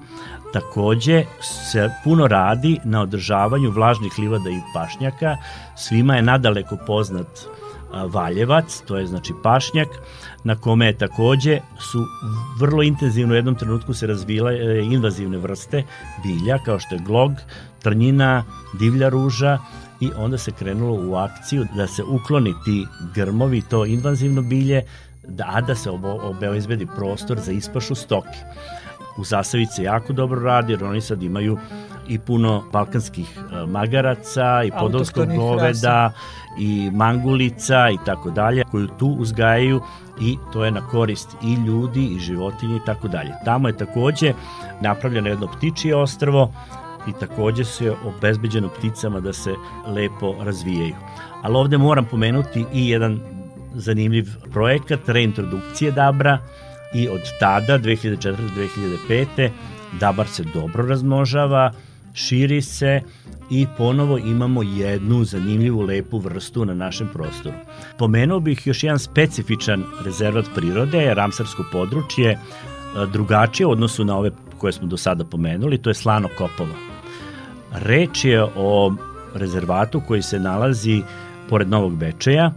[0.53, 5.37] Takođe se puno radi na održavanju vlažnih livada i pašnjaka.
[5.75, 7.27] Svima je nadaleko poznat
[7.93, 9.87] Valjevac, to je znači pašnjak,
[10.43, 12.05] na kome je takođe su
[12.59, 15.83] vrlo intenzivno u jednom trenutku se razvile e, invazivne vrste
[16.23, 17.31] bilja, kao što je glog,
[17.81, 18.43] trnjina,
[18.79, 19.57] divlja ruža
[19.99, 24.83] i onda se krenulo u akciju da se ukloni ti grmovi, to invazivno bilje,
[25.27, 25.89] da, a da se
[26.21, 28.39] obezbedi prostor za ispašu stoke.
[29.17, 31.57] U Zasavici jako dobro radi, jer oni sad imaju
[32.09, 36.11] i puno balkanskih e, magaraca i podolskog goveda
[36.59, 39.81] i mangulica i tako dalje koju tu uzgajaju
[40.21, 43.31] i to je na korist i ljudi i životinje i tako dalje.
[43.45, 44.33] Tamo je takođe
[44.81, 46.51] napravljeno jedno ptičije ostrvo
[47.07, 49.55] i takođe se obezbeđeno pticama da se
[49.87, 50.95] lepo razvijaju.
[51.41, 53.19] Ali ovde moram pomenuti i jedan
[53.73, 56.39] zanimljiv projekat reintrodukcije Dabra
[56.93, 59.49] i od tada, 2004-2005.
[59.99, 61.71] Dabar se dobro razmnožava,
[62.13, 63.01] širi se
[63.51, 67.55] i ponovo imamo jednu zanimljivu lepu vrstu na našem prostoru.
[67.97, 72.39] Pomenuo bih još jedan specifičan rezervat prirode, Ramsarsko područje,
[73.11, 76.75] drugačije u odnosu na ove koje smo do sada pomenuli, to je Slano Kopovo.
[77.73, 78.93] Reč je o
[79.33, 81.01] rezervatu koji se nalazi
[81.49, 82.51] pored Novog Bečeja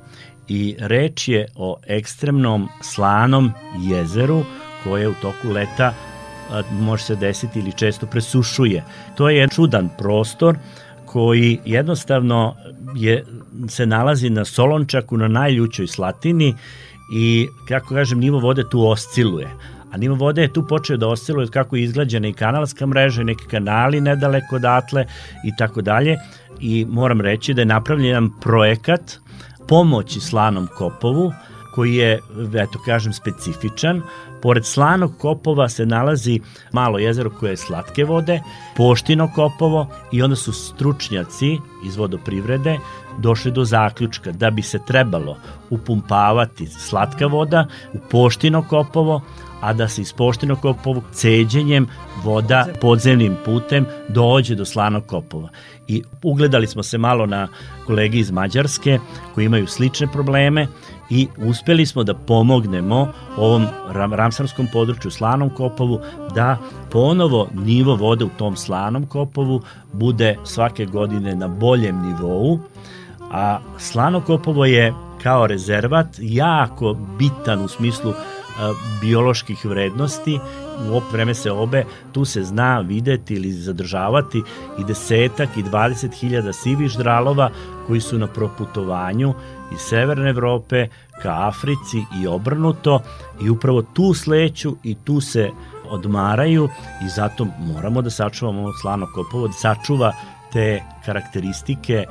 [0.48, 4.44] i reč je o ekstremnom slanom jezeru
[4.84, 5.94] koje u toku leta
[6.80, 8.84] može se desiti ili često presušuje.
[9.16, 10.56] To je čudan prostor
[11.06, 12.56] koji jednostavno
[12.96, 13.24] je,
[13.68, 16.54] se nalazi na Solončaku na najljućoj slatini
[17.14, 19.48] i kako kažem nivo vode tu osciluje
[19.92, 23.24] a nivo vode je tu počeo da osciluje kako je izgrađena i kanalska mreža i
[23.24, 25.04] neki kanali nedaleko odatle
[25.44, 26.16] i tako dalje
[26.60, 29.12] i moram reći da je napravljen jedan projekat
[29.68, 31.32] pomoći slanom Kopovu
[31.74, 32.20] koji je,
[32.54, 34.02] eto kažem, specifičan.
[34.42, 36.40] Pored slanog kopova se nalazi
[36.72, 38.40] malo jezero koje je slatke vode,
[38.76, 42.78] poštino kopovo i onda su stručnjaci iz vodoprivrede
[43.18, 45.36] došli do zaključka da bi se trebalo
[45.70, 49.22] upumpavati slatka voda u poštino kopovo,
[49.60, 51.86] a da se iz poštenog kopovog ceđenjem
[52.24, 55.48] voda podzemnim putem dođe do slanog kopova.
[55.88, 57.48] I ugledali smo se malo na
[57.86, 58.98] kolegi iz Mađarske
[59.34, 60.66] koji imaju slične probleme
[61.14, 66.00] i uspeli smo da pomognemo ovom ramsarskom području slanom kopovu
[66.34, 66.58] da
[66.90, 72.58] ponovo nivo vode u tom slanom kopovu bude svake godine na boljem nivou,
[73.30, 78.12] a slano kopovo je kao rezervat jako bitan u smislu
[79.00, 80.38] bioloških vrednosti
[80.88, 84.42] u op vreme se obe, tu se zna videti ili zadržavati
[84.78, 87.50] i desetak i dvadeset hiljada sivih ždralova
[87.86, 89.34] koji su na proputovanju
[89.72, 90.88] iz Severne Evrope
[91.22, 93.00] ka Africi i obrnuto
[93.42, 95.50] i upravo tu sleću i tu se
[95.90, 96.68] odmaraju
[97.04, 100.12] i zato moramo da sačuvamo slano kopovo, da sačuva
[100.52, 102.04] te karakteristike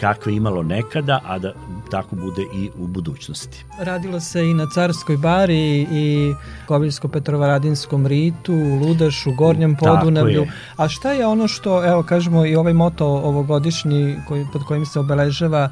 [0.00, 1.52] kakve imalo nekada, a da
[1.90, 3.64] tako bude i u budućnosti.
[3.78, 6.34] Radilo se i na Carskoj bari i
[6.68, 10.46] Koviljsko-Petrovaradinskom ritu, Ludašu, Gornjem Podunavlju.
[10.76, 15.00] A šta je ono što, evo kažemo i ovaj moto ovogodišnji koji, pod kojim se
[15.00, 15.68] obeležava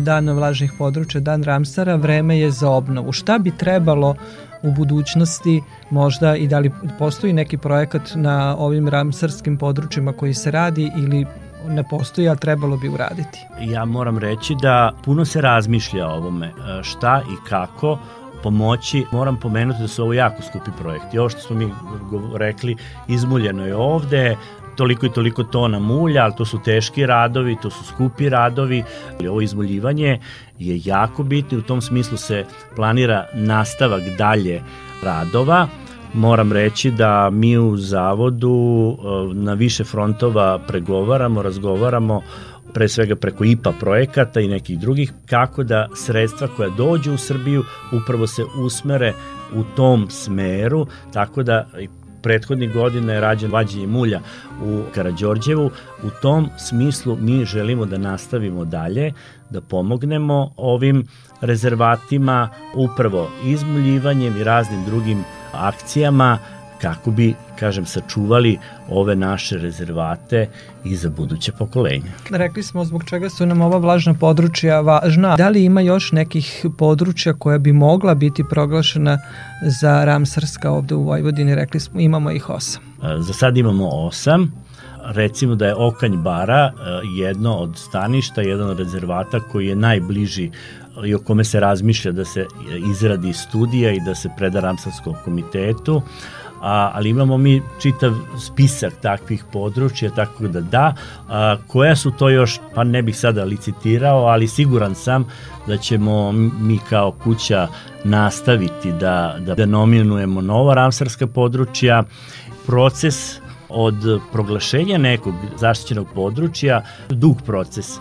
[0.00, 3.12] Dan vlažnih područja, Dan Ramsara, vreme je za obnovu.
[3.12, 4.14] Šta bi trebalo
[4.62, 10.50] u budućnosti možda i da li postoji neki projekat na ovim ramsarskim područjima koji se
[10.50, 11.26] radi ili
[11.68, 13.38] ne postoji, a trebalo bi uraditi.
[13.60, 17.98] Ja moram reći da puno se razmišlja o ovome, e, šta i kako
[18.42, 19.04] pomoći.
[19.12, 21.18] Moram pomenuti da su ovo jako skupi projekti.
[21.18, 21.72] Ovo što smo mi
[22.36, 22.76] rekli,
[23.08, 24.36] izmuljeno je ovde,
[24.76, 28.84] toliko i toliko tona mulja, ali to su teški radovi, to su skupi radovi.
[29.28, 30.18] Ovo izmuljivanje
[30.58, 32.44] je jako bitno i u tom smislu se
[32.76, 34.62] planira nastavak dalje
[35.02, 35.68] radova.
[36.14, 42.20] Moram reći da mi u zavodu e, na više frontova pregovaramo, razgovaramo
[42.74, 47.64] pre svega preko IPA projekata i nekih drugih, kako da sredstva koja dođu u Srbiju
[48.02, 49.12] upravo se usmere
[49.54, 51.66] u tom smeru, tako da
[52.22, 54.20] prethodnih godina je rađen vađenje mulja
[54.64, 55.70] u Karadžorđevu.
[56.02, 59.12] U tom smislu mi želimo da nastavimo dalje,
[59.50, 61.04] da pomognemo ovim
[61.40, 65.24] rezervatima upravo izmuljivanjem i raznim drugim
[65.58, 66.38] akcijama
[66.84, 68.58] kako bi, kažem, sačuvali
[68.90, 70.48] ove naše rezervate
[70.84, 72.12] i za buduće pokolenja.
[72.30, 75.36] Rekli smo zbog čega su nam ova vlažna područja važna.
[75.36, 79.18] Da li ima još nekih područja koja bi mogla biti proglašena
[79.62, 81.54] za Ramsarska ovde u Vojvodini?
[81.54, 82.82] Rekli smo imamo ih osam.
[83.18, 84.64] Za sad imamo osam
[85.04, 86.72] recimo da je Okanj bara
[87.16, 90.50] jedno od staništa, jedan od rezervata koji je najbliži
[91.04, 92.46] i o kome se razmišlja da se
[92.90, 96.02] izradi studija i da se preda Ramsarskom komitetu,
[96.60, 100.94] a, ali imamo mi čitav spisak takvih područja, tako da da,
[101.28, 105.24] a, koja su to još, pa ne bih sada licitirao, ali siguran sam
[105.66, 107.68] da ćemo mi kao kuća
[108.04, 112.02] nastaviti da, da, da nominujemo nova ramsarska područja.
[112.66, 117.98] Proces od proglašenja nekog zaštićenog područja, dug proces.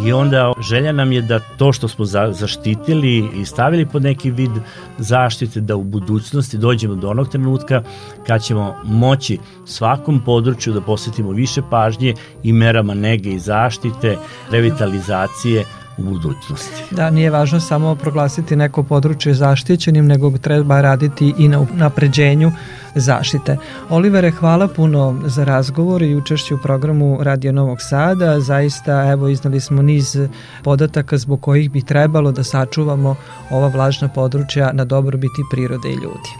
[0.00, 4.30] I onda želja nam je da to što smo za, zaštitili i stavili pod neki
[4.30, 4.50] vid
[4.98, 7.82] zaštite, da u budućnosti dođemo do onog trenutka
[8.26, 14.16] kad ćemo moći svakom području da posvetimo više pažnje i merama nege i zaštite,
[14.50, 15.64] revitalizacije,
[16.02, 16.82] u budućnosti.
[16.90, 22.52] Da, nije važno samo proglasiti neko područje zaštićenim, nego treba raditi i na napređenju
[22.94, 23.56] zaštite.
[23.90, 28.40] Olivere, hvala puno za razgovor i učešću u programu Radio Novog Sada.
[28.40, 30.18] Zaista, evo, iznali smo niz
[30.62, 33.16] podataka zbog kojih bi trebalo da sačuvamo
[33.50, 36.30] ova vlažna područja na dobrobiti prirode i ljudi.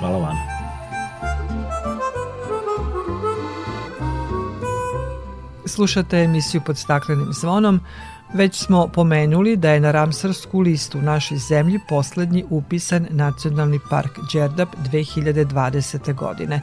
[0.00, 0.36] Hvala vam.
[5.66, 7.80] Slušate emisiju pod staklenim zvonom.
[8.34, 14.18] Već smo pomenuli da je na Ramsarsku listu u našoj zemlji poslednji upisan Nacionalni park
[14.32, 16.14] Đerdap 2020.
[16.14, 16.60] godine.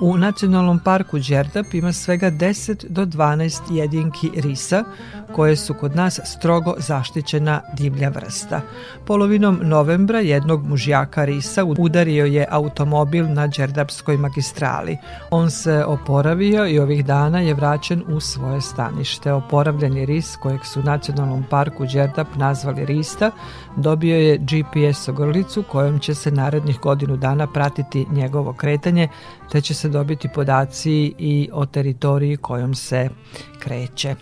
[0.00, 4.84] U Nacionalnom parku Đerdap ima svega 10 do 12 jedinki risa,
[5.32, 8.60] koje su kod nas strogo zaštićena divlja vrsta.
[9.06, 14.96] Polovinom novembra jednog mužjaka risa udario je automobil na Đerdapskoj magistrali.
[15.30, 19.32] On se oporavio i ovih dana je vraćen u svoje stanište.
[19.32, 23.30] Oporavljeni ris, kojeg su u Nacionalnom parku Đerdap nazvali Rista,
[23.76, 29.08] dobio je GPS ogrlicu kojom će se narednih godinu dana pratiti njegovo kretanje,
[29.52, 33.08] te će se dobiti podaci i o teritoriji kojom se
[33.58, 34.14] kreće.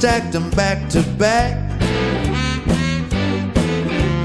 [0.00, 1.78] Stacked them back to back.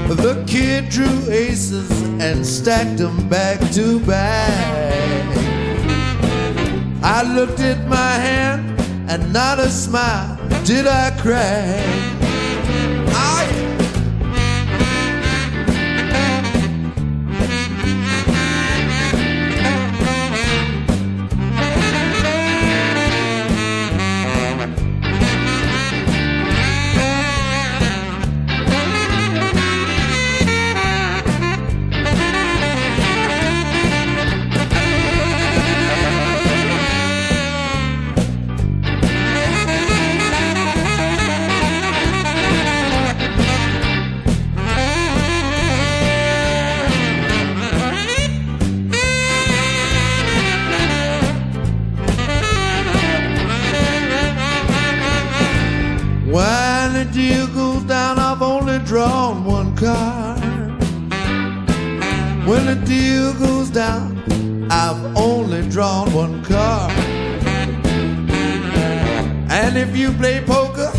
[0.08, 5.36] The kid drew aces and stacked them back to back.
[7.02, 8.80] I looked at my hand
[9.10, 12.15] and not a smile did I crack.
[62.66, 66.90] The deal goes down, I've only drawn one card.
[69.48, 70.90] And if you play poker,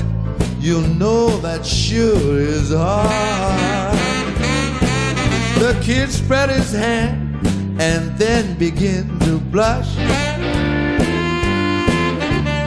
[0.62, 3.98] you'll know that sure is hard.
[5.60, 7.46] The kid spread his hand
[7.82, 9.94] and then began to blush.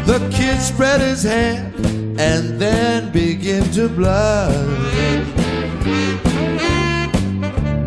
[0.06, 1.74] The kid spread his hand
[2.20, 5.09] and then began to blush.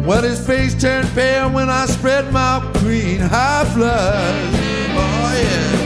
[0.05, 4.53] Well, his face turned pale when I spread my green high flush.
[4.95, 5.82] Oh, yeah.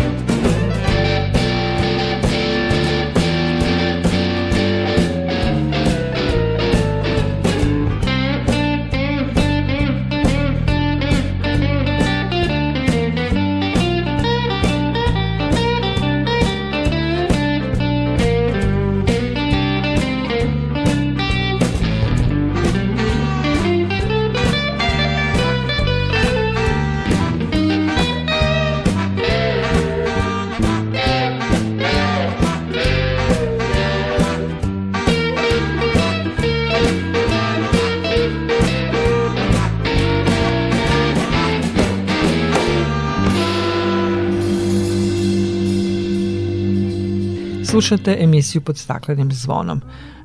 [47.78, 49.82] Slušate emisiju pod staklenim zvonom.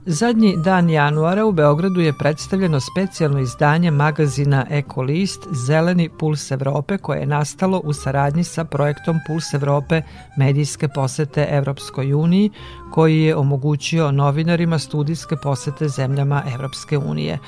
[0.06, 7.20] Zadnji dan januara u Beogradu je predstavljeno specijalno izdanje magazina Ekolist Zeleni puls Evrope koje
[7.20, 10.02] je nastalo u saradnji sa projektom Puls Evrope
[10.36, 12.50] medijske posete Evropskoj uniji
[12.90, 17.38] koji je omogućio novinarima studijske posete zemljama Evropske unije.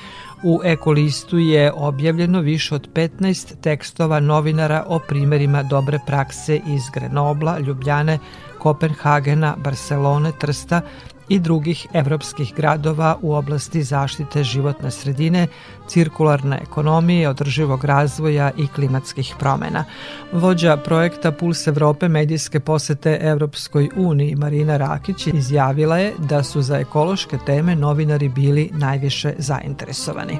[0.43, 7.59] U Ekolistu je objavljeno više od 15 tekstova novinara o primerima dobre prakse iz Grenobla,
[7.59, 8.19] Ljubljane,
[8.65, 10.81] Kopenhagena, Barcelone, Trsta
[11.29, 15.47] i drugih evropskih gradova u oblasti zaštite životne sredine,
[15.89, 19.85] cirkularne ekonomije, održivog razvoja i klimatskih promena.
[20.33, 26.79] Vođa projekta Puls Evrope medijske posete Evropskoj uniji Marina Rakić izjavila je da su za
[26.79, 30.39] ekološke teme novinari bili najviše zainteresovani.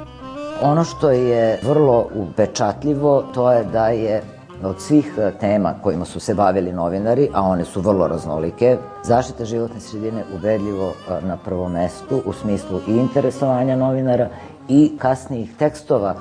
[0.63, 4.23] Ono što je vrlo upečatljivo to je da je
[4.63, 9.45] od svih e, tema kojima su se bavili novinari, a one su vrlo raznolike, zaštita
[9.45, 14.29] životne sredine ubedljivo e, na prvom mestu u smislu i interesovanja novinara
[14.69, 16.15] i kasnijih tekstova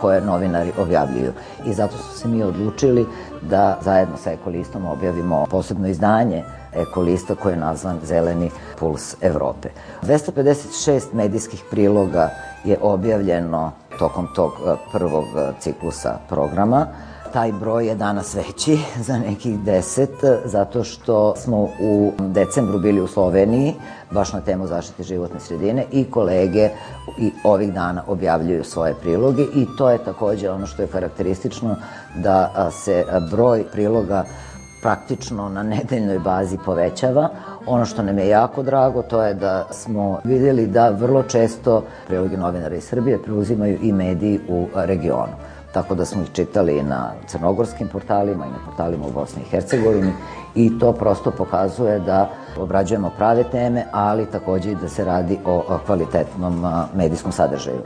[0.00, 1.32] koje novinari objavljuju.
[1.66, 3.06] I zato su se mi odlučili
[3.42, 9.68] da zajedno sa Ekolistom objavimo posebno izdanje Ekolista koje je nazvan Zeleni puls Evrope.
[10.02, 12.30] 256 medijskih priloga
[12.64, 15.24] je objavljeno tokom tog e, prvog
[15.60, 16.86] ciklusa programa
[17.34, 23.06] taj broj je danas veći za nekih deset, zato što smo u decembru bili u
[23.06, 23.74] Sloveniji,
[24.10, 26.70] baš na temu zaštite životne sredine i kolege
[27.18, 31.76] i ovih dana objavljuju svoje priloge i to je takođe ono što je karakteristično
[32.16, 34.24] da se broj priloga
[34.82, 37.28] praktično na nedeljnoj bazi povećava.
[37.66, 42.36] Ono što nam je jako drago to je da smo videli da vrlo često priloge
[42.36, 47.88] novinara iz Srbije preuzimaju i mediji u regionu tako da smo ih čitali na crnogorskim
[47.88, 50.12] portalima i na portalima u Bosni i Hercegovini
[50.54, 55.78] i to prosto pokazuje da obrađujemo prave teme, ali takođe i da se radi o
[55.86, 57.80] kvalitetnom medijskom sadržaju.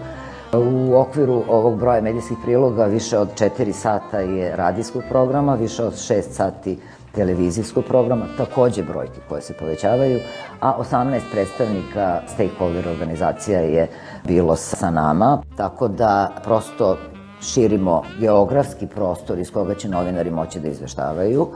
[0.52, 5.92] U okviru ovog broja medijskih priloga više od 4 sata je radijskog programa, više od
[5.92, 6.78] 6 sati
[7.14, 10.20] televizijskog programa, takođe brojke koje se povećavaju,
[10.60, 13.88] a 18 predstavnika stakeholder organizacija je
[14.24, 16.96] bilo sa nama, tako da prosto
[17.42, 21.48] širimo geografski prostor iz koga će novinari moći da izveštavaju.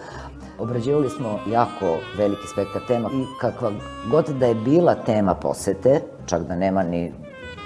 [0.59, 3.72] Obrađivali smo jako veliki spektar tema i kakva
[4.11, 7.12] god da je bila tema posete, čak da nema ni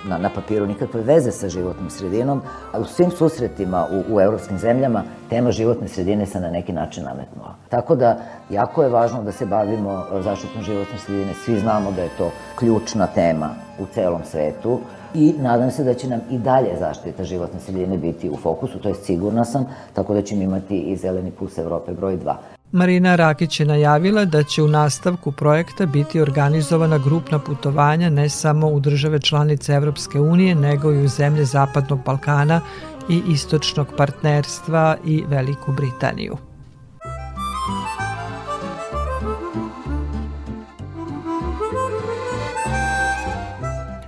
[0.08, 2.42] na, na papiru nikakve veze sa životnom sredinom,
[2.72, 7.04] a u svim susretima u, u evropskim zemljama tema životne sredine se na neki način
[7.04, 7.54] nametnula.
[7.68, 8.18] Tako da,
[8.50, 11.34] jako je važno da se bavimo zaštitom životne sredine.
[11.34, 14.80] Svi znamo da je to ključna tema u celom svetu
[15.14, 18.88] i nadam se da će nam i dalje zaštita životne sredine biti u fokusu, to
[18.88, 22.34] je sigurna sam, tako da ćemo imati i Zeleni puls Evrope broj 2.
[22.72, 28.68] Marina Rakić je najavila da će u nastavku projekta biti organizovana grupna putovanja ne samo
[28.68, 32.60] u države članice Evropske unije, nego i u zemlje Zapadnog Balkana
[33.08, 36.36] i Istočnog partnerstva i Veliku Britaniju.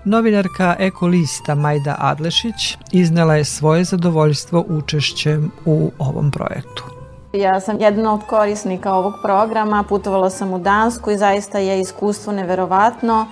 [0.09, 6.85] Novinarka Ekolista Majda Adlešić iznela je svoje zadovoljstvo učešćem u ovom projektu.
[7.33, 12.33] Ja sam jedna od korisnika ovog programa, putovala sam u Dansku i zaista je iskustvo
[12.33, 13.27] neverovatno.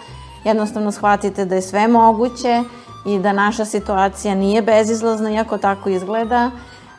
[0.45, 2.63] Jednostavno shvatite da je sve moguće
[3.07, 6.51] i da naša situacija nije bezizlazna, iako tako izgleda.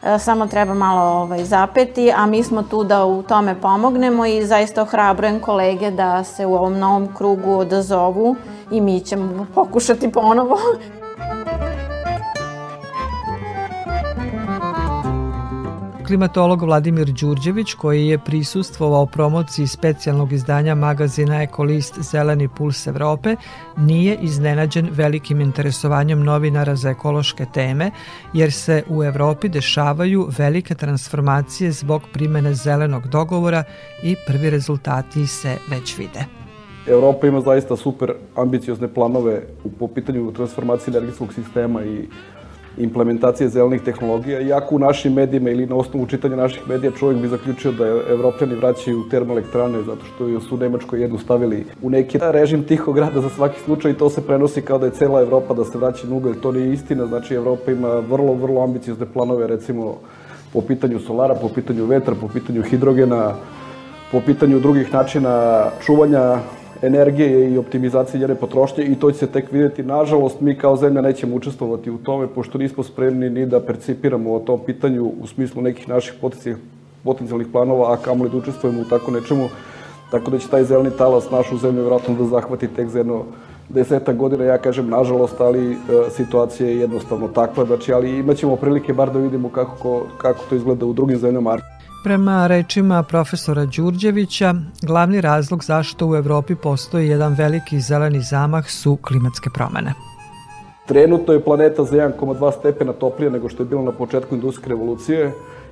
[0.04, 4.46] E, samo treba malo ovaj, zapeti, a mi smo tu da u tome pomognemo i
[4.46, 8.36] zaista ohrabrujem kolege da se u ovom novom krugu odazovu
[8.72, 10.58] i mi ćemo pokušati ponovo.
[16.08, 23.36] Klimatolog Vladimir Đurđević, koji je prisustvovao promociji specijalnog izdanja magazina Ekolist Zeleni puls Evrope,
[23.78, 27.92] nije iznenađen velikim interesovanjem novinara za ekološke teme,
[28.34, 33.64] jer se u Evropi dešavaju velike transformacije zbog primene zelenog dogovora
[34.04, 36.26] i prvi rezultati se već vide.
[36.88, 39.42] Evropa ima zaista super ambiciozne planove
[39.80, 42.08] po pitanju transformacije energetskog sistema i
[42.78, 47.28] implementacije zelenih tehnologija, iako u našim medijima ili na osnovu čitanja naših medija čovjek bi
[47.28, 52.64] zaključio da evropljani vraćaju termoelektrane zato što su u Nemačkoj jednu stavili u neki režim
[52.64, 55.66] tihog grada za svaki slučaj i to se prenosi kao da je cela Evropa da
[55.66, 56.40] se vraća na ugalj.
[56.42, 59.96] To nije istina, znači Evropa ima vrlo, vrlo ambiciozne planove, recimo
[60.54, 63.34] po pitanju solara, po pitanju vetra, po pitanju hidrogena,
[64.12, 66.38] po pitanju drugih načina čuvanja
[66.82, 69.84] energije i optimizacije njene potrošnje i to će se tek videti.
[69.84, 74.40] Nažalost, mi kao zemlja nećemo učestvovati u tome, pošto nismo spremni ni da percipiramo o
[74.40, 76.14] tom pitanju u smislu nekih naših
[77.04, 79.50] potencijalnih planova, a kamoli da učestvujemo u tako nečemu.
[80.12, 83.24] Tako da će taj zeleni talas našu zemlju vjerojatno da zahvati tek za jedno
[83.70, 85.76] deseta godina, ja kažem nažalost, ali e,
[86.10, 90.86] situacija je jednostavno takva, znači, ali imaćemo prilike bar da vidimo kako, kako to izgleda
[90.86, 91.58] u drugim zemljama.
[92.08, 98.98] Prema rečima profesora Đurđevića, glavni razlog zašto u Evropi postoji jedan veliki zeleni zamah su
[99.08, 99.94] klimatske promene.
[100.86, 105.32] Trenutno je planeta za 1,2 stepena toplija nego što je bilo na početku industrijske revolucije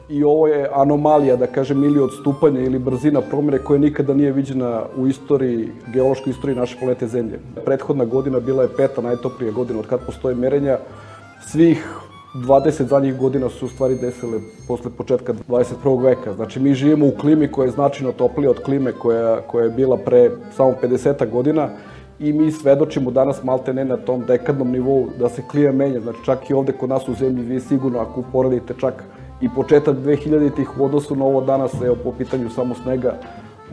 [0.09, 4.81] i ovo je anomalija, da kažem, ili odstupanja ili brzina promene koja nikada nije viđena
[4.97, 7.39] u istoriji, geološkoj istoriji naše planete Zemlje.
[7.65, 10.77] Prethodna godina bila je peta najtoplija godina od kad postoje merenja.
[11.47, 11.88] Svih
[12.36, 16.03] 20 zadnjih godina su u stvari desile posle početka 21.
[16.03, 16.33] veka.
[16.33, 19.97] Znači, mi živimo u klimi koja je značajno toplija od klime koja, koja je bila
[19.97, 21.69] pre samo 50 godina
[22.19, 25.99] i mi svedočimo danas malte ne na tom dekadnom nivou da se klima menja.
[25.99, 29.03] Znači, čak i ovde kod nas u zemlji vi sigurno ako uporedite čak
[29.41, 33.17] i početak 2000-ih u odnosu na ovo danas, evo, po pitanju samo snega,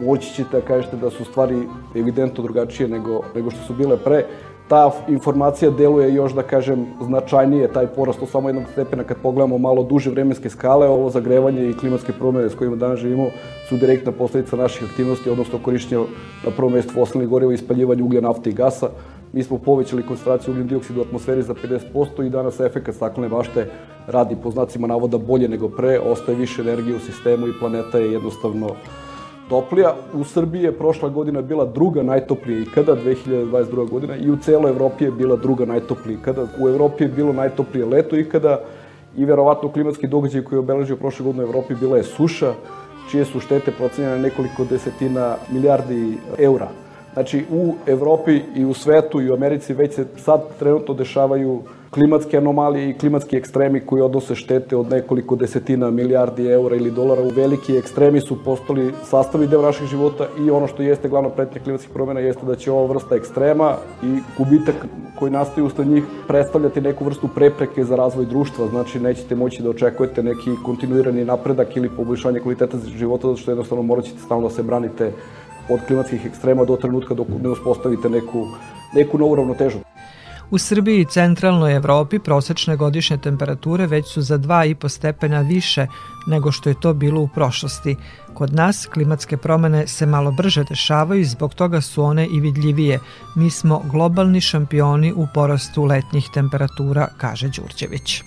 [0.00, 4.24] moći ćete da kažete da su stvari evidentno drugačije nego, nego što su bile pre
[4.72, 9.58] ta informacija deluje još, da kažem, značajnije, taj porast od samo jednog stepena kad pogledamo
[9.58, 13.26] malo duže vremenske skale, ovo zagrevanje i klimatske promene s kojima danas živimo
[13.68, 16.00] su direktna posledica naših aktivnosti, odnosno korišćenja
[16.44, 18.88] na prvom mjestu fosilnih goriva i spaljivanja uglja, nafte i gasa.
[19.32, 21.54] Mi smo povećali koncentraciju ugljen dioksida u atmosferi za
[21.94, 23.66] 50% i danas efekat staklene bašte
[24.06, 28.12] radi po znacima navoda bolje nego pre, ostaje više energije u sistemu i planeta je
[28.12, 28.68] jednostavno
[29.52, 29.94] toplija.
[30.14, 33.90] U Srbiji je prošla godina bila druga najtoplija ikada, 2022.
[33.90, 36.46] godina, i u celoj Evropi je bila druga najtoplija ikada.
[36.60, 38.60] U Evropi je bilo najtoplije leto ikada
[39.16, 42.54] i verovatno klimatski događaj koji je obeležio prošle godine u Evropi bila je suša,
[43.10, 46.68] čije su štete procenjene nekoliko desetina milijardi eura.
[47.12, 51.60] Znači, u Evropi i u svetu i u Americi već se sad trenutno dešavaju
[51.94, 57.22] klimatske anomalije i klimatski ekstremi koji odnose štete od nekoliko desetina milijardi eura ili dolara
[57.36, 61.90] veliki ekstremi su postali sastavni deo naših života i ono što jeste glavna pretnja klimatskih
[61.94, 64.86] promjena jeste da će ova vrsta ekstrema i gubitak
[65.18, 69.70] koji nastaje usled njih predstavljati neku vrstu prepreke za razvoj društva, znači nećete moći da
[69.70, 74.54] očekujete neki kontinuirani napredak ili poboljšanje kvaliteta života, zato što jednostavno morat ćete stalno da
[74.54, 75.12] se branite
[75.68, 78.46] od klimatskih ekstrema do trenutka dok ne uspostavite neku,
[78.94, 79.91] neku novu ravnotežu.
[80.52, 85.86] U Srbiji i centralnoj Evropi prosečne godišnje temperature već su za 2,5 stepena više
[86.26, 87.96] nego što je to bilo u prošlosti.
[88.34, 92.98] Kod nas klimatske promene se malo brže dešavaju i zbog toga su one i vidljivije.
[93.36, 98.22] Mi smo globalni šampioni u porastu letnjih temperatura, kaže Đurđević.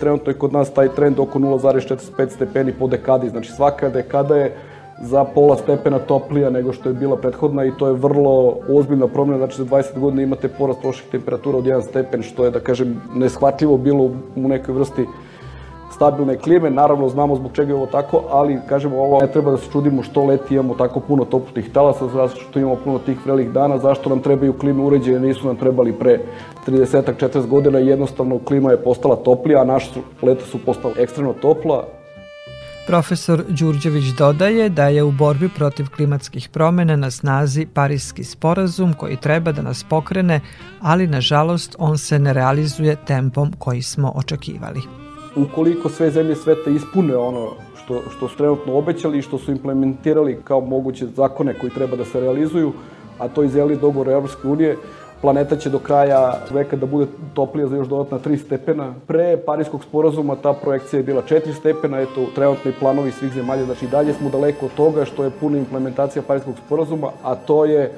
[0.00, 4.56] Trenutno je kod nas taj trend oko 0,45 stepeni po dekadi, znači svaka dekada je
[5.00, 9.38] za pola stepena toplija nego što je bila prethodna i to je vrlo ozbiljna promjena,
[9.38, 13.00] znači za 20 godina imate porast loših temperatura od 1 stepen, što je, da kažem,
[13.14, 14.04] neshvatljivo bilo
[14.36, 15.06] u nekoj vrsti
[15.98, 19.56] stabilne klime, naravno znamo zbog čega je ovo tako, ali kažemo ovo ne treba da
[19.56, 23.78] se čudimo što leti imamo tako puno toplih talasa, zašto imamo puno tih vrelih dana,
[23.78, 26.20] zašto nam trebaju klime uređaje, nisu nam trebali pre
[26.66, 31.84] 30-40 godina, jednostavno klima je postala toplija, a naša leta su postala ekstremno topla,
[32.88, 39.16] Profesor Đurđević dodaje da je u borbi protiv klimatskih promene na snazi Parijski sporazum koji
[39.16, 40.40] treba da nas pokrene,
[40.80, 44.80] ali nažalost on se ne realizuje tempom koji smo očekivali.
[45.36, 47.50] Ukoliko sve zemlje sveta ispune ono
[47.84, 52.04] što, što su trenutno obećali i što su implementirali kao moguće zakone koji treba da
[52.04, 52.72] se realizuju,
[53.18, 54.76] a to je zeleni dogovor Evropske unije,
[55.22, 58.94] planeta će do kraja veka da bude toplija za još dodatna 3 stepena.
[59.06, 63.86] Pre Parijskog sporazuma ta projekcija je bila 4 stepena, eto, trenutni planovi svih zemalja, znači
[63.86, 67.92] dalje smo daleko od toga što je puna implementacija Parijskog sporazuma, a to je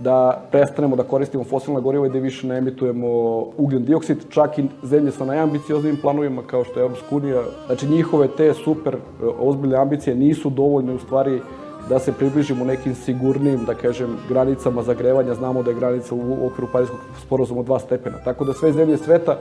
[0.00, 3.08] da prestanemo da koristimo fosilna goriva i da više ne emitujemo
[3.56, 7.42] ugljen dioksid, čak i zemlje sa najambicioznim planovima kao što je Europska unija.
[7.66, 8.98] Znači njihove te super e,
[9.38, 11.40] ozbiljne ambicije nisu dovoljne u stvari
[11.88, 15.34] da se približimo nekim sigurnim, da kažem, granicama zagrevanja.
[15.34, 18.16] Znamo da je granica u okviru Parijskog sporozuma 2 stepena.
[18.24, 19.38] Tako da sve zemlje sveta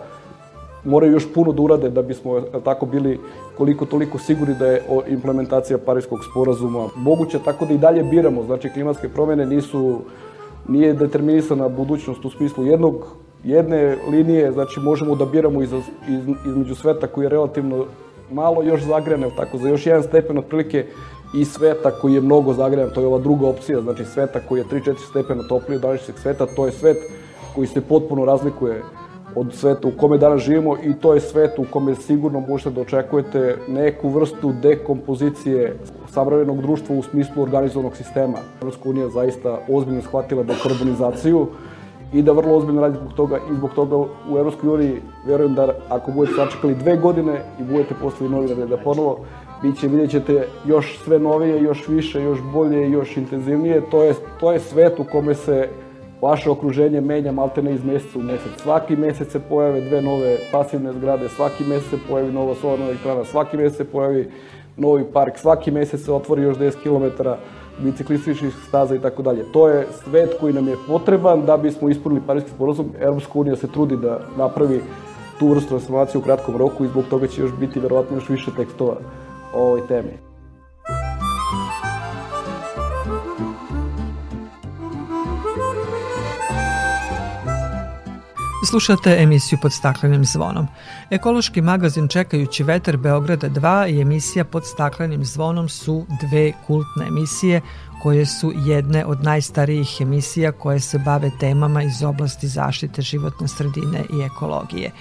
[0.83, 3.19] moraju još puno da urade da bismo tako bili
[3.57, 8.43] koliko toliko sigurni da je implementacija Parijskog sporazuma moguća, tako da i dalje biramo.
[8.43, 9.99] Znači, klimatske promene nisu
[10.67, 13.07] nije determinisana budućnost u smislu jednog
[13.43, 17.85] jedne linije, znači možemo da biramo iz, iz, između sveta koji je relativno
[18.31, 20.85] malo još zagrejan, tako za još jedan stepen otprilike
[21.33, 24.65] i sveta koji je mnogo zagrejan, to je ova druga opcija, znači sveta koji je
[24.65, 26.97] 3-4 stepena topliji od današnjeg sveta, to je svet
[27.55, 28.83] koji se potpuno razlikuje
[29.35, 32.81] od sveta u kome danas živimo i to je svet u kome sigurno možete da
[32.81, 35.77] očekujete neku vrstu dekompozicije
[36.09, 38.37] savremenog društva u smislu organizovanog sistema.
[38.61, 41.47] Evropska unija zaista ozbiljno shvatila dekarbonizaciju
[42.13, 43.97] i da vrlo ozbiljno radi zbog toga i zbog toga
[44.31, 48.77] u Evropskoj uniji verujem da ako budete sačekali dve godine i budete poslali novinare da
[48.77, 49.19] ponovo
[49.61, 53.81] biće, vidjet ćete još sve novije, još više, još bolje, još intenzivnije.
[53.91, 55.69] To je, to je svet u kome se
[56.21, 58.51] vaše okruženje menja maltene iz meseca u mesec.
[58.61, 63.25] Svaki mesec se pojave dve nove pasivne zgrade, svaki mesec se pojavi nova solarna elektrana,
[63.25, 64.31] svaki mesec se pojavi
[64.77, 67.29] novi park, svaki mesec se otvori još 10 km
[67.83, 69.43] biciklističkih staza i tako dalje.
[69.53, 72.89] To je svet koji nam je potreban da bismo ispunili Parijski sporozum.
[72.99, 74.81] Europska unija se trudi da napravi
[75.39, 78.51] tu vrstu transformacije u kratkom roku i zbog toga će još biti verovatno još više
[78.57, 78.97] tekstova
[79.53, 80.27] o ovoj temi.
[88.69, 90.67] Slušate emisiju pod staklenim zvonom.
[91.09, 97.61] Ekološki magazin Čekajući veter Beograda 2 i emisija pod staklenim zvonom su dve kultne emisije
[98.03, 104.03] koje su jedne od najstarijih emisija koje se bave temama iz oblasti zaštite životne sredine
[104.13, 104.91] i ekologije.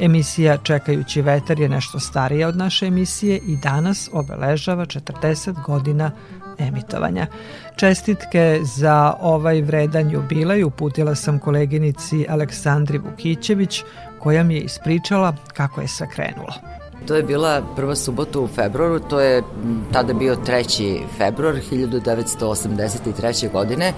[0.00, 6.10] Emisija Čekajući vetar je nešto starija od naše emisije i danas obeležava 40 godina
[6.58, 7.26] emitovanja.
[7.76, 13.82] Čestitke za ovaj vredan jubilej uputila sam koleginici Aleksandri Vukićević
[14.18, 16.79] koja mi je ispričala kako je sve krenulo.
[17.06, 19.42] To je bila prva subota u februaru, to je
[19.92, 21.00] tada bio 3.
[21.18, 23.52] februar 1983.
[23.52, 23.92] godine.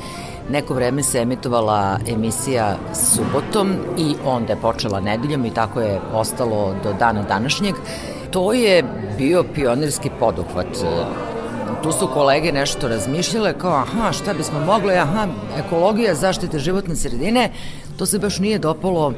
[0.50, 6.74] Neko vreme se emitovala emisija subotom i onda je počela nedeljom i tako je ostalo
[6.82, 7.74] do dana današnjeg.
[8.30, 8.84] To je
[9.18, 10.66] bio pionirski poduhvat
[11.82, 15.26] tu su kolege nešto razmišljale kao aha šta bismo mogli, aha
[15.58, 17.50] ekologija, zaštite životne sredine,
[17.96, 19.12] to se baš nije dopalo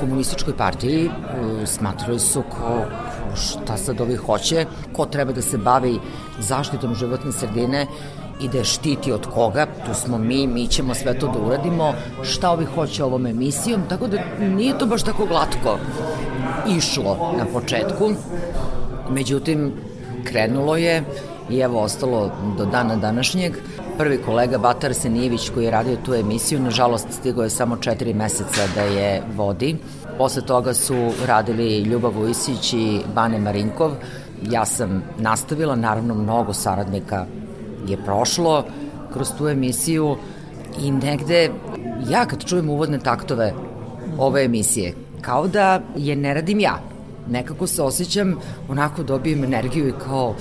[0.00, 1.10] komunističkoj partiji,
[1.66, 2.84] smatrali su ko
[3.34, 5.98] šta sad ovi hoće, ko treba da se bavi
[6.38, 7.86] zaštitom životne sredine
[8.40, 11.94] i da je štiti od koga, tu smo mi, mi ćemo sve to da uradimo,
[12.22, 15.78] šta ovi hoće ovom emisijom, tako da nije to baš tako glatko
[16.68, 18.10] išlo na početku,
[19.10, 19.72] međutim
[20.24, 21.02] krenulo je,
[21.50, 23.56] i evo ostalo do dana današnjeg.
[23.98, 28.66] Prvi kolega Batar Senijević koji je radio tu emisiju, nažalost stigo je samo četiri meseca
[28.74, 29.76] da je vodi.
[30.18, 33.92] Posle toga su radili Ljubav Vujsić i Bane Marinkov.
[34.50, 37.26] Ja sam nastavila, naravno mnogo saradnika
[37.86, 38.64] je prošlo
[39.12, 40.16] kroz tu emisiju
[40.82, 41.50] i negde
[42.10, 43.54] ja kad čujem uvodne taktove
[44.18, 46.80] ove emisije, kao da je ne radim ja.
[47.30, 48.34] Nekako se osjećam,
[48.68, 50.34] onako dobijem energiju i kao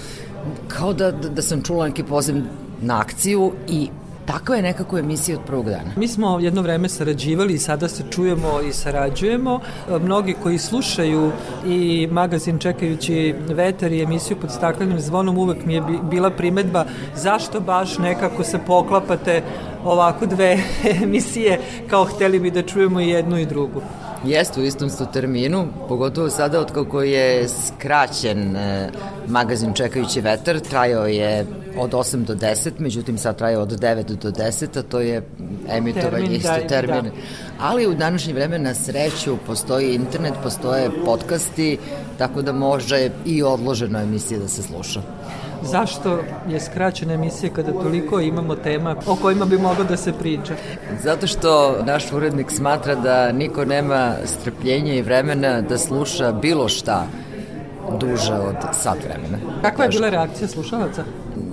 [0.68, 2.36] kao da, da, da sam čula neki poziv
[2.84, 3.90] na akciju i
[4.26, 5.92] Takva je nekako emisija od prvog dana.
[5.96, 9.60] Mi smo jedno vreme sarađivali i sada se čujemo i sarađujemo.
[10.02, 11.32] Mnogi koji slušaju
[11.68, 17.60] i magazin Čekajući vetar i emisiju pod staklenim zvonom uvek mi je bila primetba zašto
[17.60, 19.42] baš nekako se poklapate
[19.86, 20.58] ovako dve
[21.04, 21.60] emisije
[21.90, 23.82] kao hteli bi da čujemo i jednu i drugu.
[24.26, 28.90] Jeste u istom su terminu, pogotovo sada od kako je skraćen e,
[29.28, 31.46] magazin Čekajući vetar, trajao je
[31.78, 35.22] od 8 do 10, međutim sad traje od 9 do 10, a to je
[35.70, 37.04] emitovanje termin, isto da, termin.
[37.04, 37.12] Da.
[37.60, 41.78] Ali u današnje vreme na sreću postoji internet, postoje podcasti,
[42.18, 45.02] tako da može i odloženo emisije da se sluša.
[45.64, 50.56] Zašto je skraćena emisija kada toliko imamo tema o kojima bi moglo da se priča?
[51.04, 57.06] Zato što naš urednik smatra da niko nema strpljenja i vremena da sluša bilo šta
[58.00, 59.38] duže od sat vremena.
[59.62, 61.04] Kakva je bila reakcija slušalaca?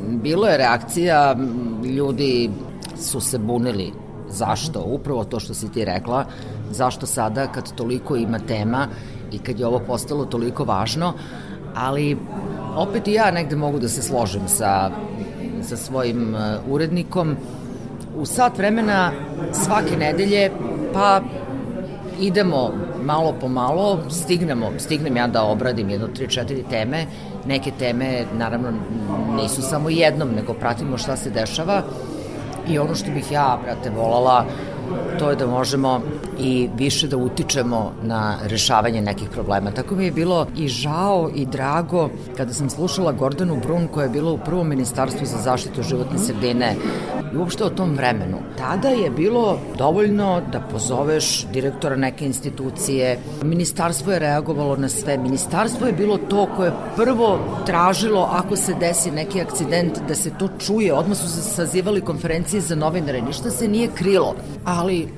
[0.09, 1.37] Bilo je reakcija,
[1.85, 2.51] ljudi
[2.97, 3.93] su se bunili
[4.31, 4.83] Zašto?
[4.87, 6.25] Upravo to što si ti rekla,
[6.71, 8.87] zašto sada kad toliko ima tema
[9.33, 11.13] i kad je ovo postalo toliko važno,
[11.75, 12.16] ali
[12.77, 14.91] opet i ja negde mogu da se složim sa,
[15.62, 17.37] sa svojim uh, urednikom.
[18.16, 19.12] U sat vremena
[19.53, 20.51] svake nedelje,
[20.93, 21.21] pa
[22.21, 27.07] idemo malo po malo, stignemo, stignem ja da obradim jedno, tri, četiri teme.
[27.47, 28.73] Neke teme, naravno,
[29.37, 31.83] nisu samo jednom, nego pratimo šta se dešava.
[32.68, 34.45] I ono što bih ja, brate, volala,
[35.18, 36.01] to je da možemo
[36.38, 39.70] i više da utičemo na rešavanje nekih problema.
[39.70, 44.11] Tako mi je bilo i žao i drago kada sam slušala Gordanu Brun koja je
[44.11, 46.76] bila u prvom ministarstvu za zaštitu životne sredine
[47.33, 48.39] i uopšte o tom vremenu.
[48.59, 53.18] Tada je bilo dovoljno da pozoveš direktora neke institucije.
[53.43, 55.18] Ministarstvo je reagovalo na sve.
[55.18, 60.49] Ministarstvo je bilo to koje prvo tražilo ako se desi neki akcident da se to
[60.59, 60.95] čuje.
[60.95, 63.22] Odmah su se sazivali konferencije za novinare.
[63.22, 64.35] Ništa se nije krilo.
[64.64, 65.09] Ali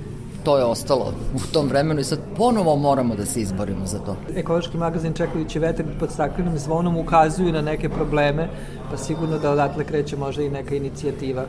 [0.44, 4.16] to je ostalo u tom vremenu i sad ponovo moramo da se izborimo za to.
[4.36, 8.48] Ekološki magazin Čekajući vetar pod staklenim zvonom ukazuju na neke probleme,
[8.90, 11.44] pa sigurno da odatle kreće možda i neka inicijativa.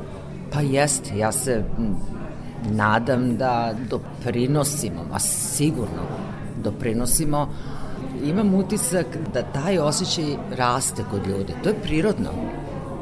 [0.54, 1.64] Pa jeste, ja se
[2.72, 6.04] nadam da doprinosimo, a sigurno
[6.64, 7.48] doprinosimo
[8.24, 10.26] imam utisak da taj osjećaj
[10.58, 11.54] raste kod ljudi.
[11.64, 12.30] To je prirodno.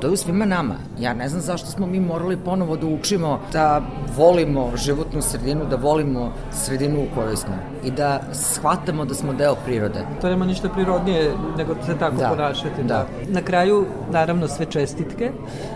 [0.02, 0.76] To je u svima nama.
[0.99, 3.82] Ja ne znam zašto smo mi morali ponovo da učimo da
[4.18, 9.56] volimo životnu sredinu, da volimo sredinu u kojoj smo i da shvatamo da smo deo
[9.66, 10.06] prirode.
[10.22, 12.84] To nema ništa prirodnije nego se tako da, ponašati.
[12.84, 12.88] Da.
[12.88, 13.08] da.
[13.30, 15.32] Na kraju, naravno, sve čestitke,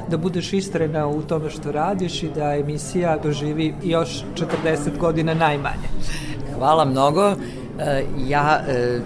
[0.09, 4.23] da budeš istrena u tome što radiš i da emisija doživi još
[4.63, 5.87] 40 godina najmanje.
[6.57, 7.35] Hvala mnogo.
[7.79, 8.99] E, ja e,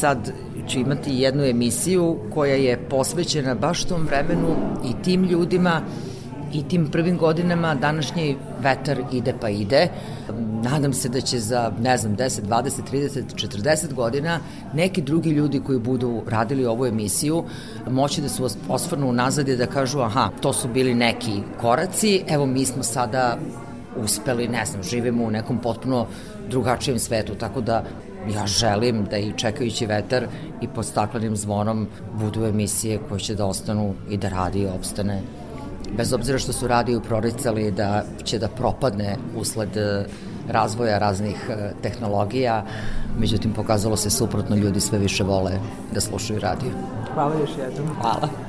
[0.00, 0.32] sad
[0.68, 5.80] ću imati jednu emisiju koja je posvećena baš tom vremenu i tim ljudima
[6.54, 9.88] i tim prvim godinama današnji vetar ide pa ide.
[10.62, 14.40] Nadam se da će za, ne znam, 10, 20, 30, 40 godina
[14.74, 17.44] neki drugi ljudi koji budu radili ovu emisiju
[17.90, 22.46] moći da su osvrnu nazad i da kažu aha, to su bili neki koraci, evo
[22.46, 23.38] mi smo sada
[23.96, 26.06] uspeli, ne znam, živimo u nekom potpuno
[26.50, 27.84] drugačijem svetu, tako da
[28.34, 30.26] ja želim da i čekajući vetar
[30.60, 35.22] i pod staklenim zvonom budu emisije koje će da ostanu i da radi i opstane.
[35.96, 40.04] Bez obzira što su radio proricali da će da propadne usled e,
[40.48, 42.64] razvoja raznih e, tehnologija,
[43.18, 45.52] međutim pokazalo se suprotno, ljudi sve više vole
[45.94, 46.70] da slušaju radio.
[47.14, 47.96] Hvala još jednom.
[48.00, 48.43] Hvala.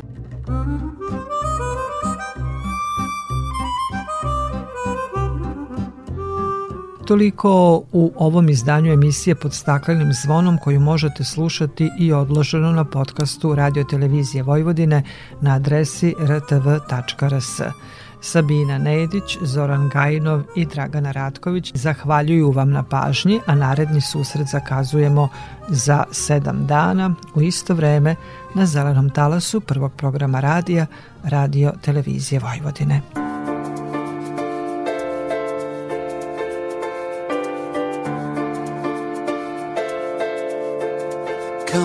[7.06, 13.56] Toliko u ovom izdanju emisije pod staklenim zvonom koju možete slušati i odloženo na podcastu
[13.56, 15.04] Radio Televizije Vojvodine
[15.42, 17.62] na adresi rtv.rs.
[18.22, 25.30] Sabina Nedić, Zoran Gajinov i Dragana Ratković zahvaljuju vam na pažnji, a naredni susret zakazujemo
[25.68, 28.16] za sedam dana u isto vreme
[28.56, 30.86] na zelenom talasu prvog programa radija
[31.24, 33.02] Radio Televizije Vojvodine.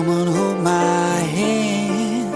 [0.01, 2.33] Come on, hold my hand.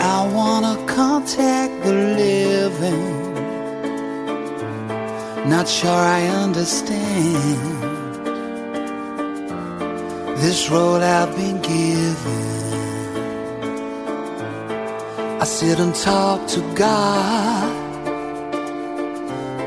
[0.00, 3.34] I wanna contact the living.
[5.50, 7.82] Not sure I understand
[10.38, 12.46] this road I've been given.
[15.40, 17.72] I sit and talk to God,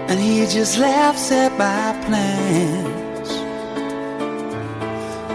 [0.09, 2.96] and He just laughs at my plans.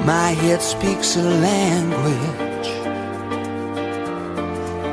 [0.05, 2.69] My head speaks a language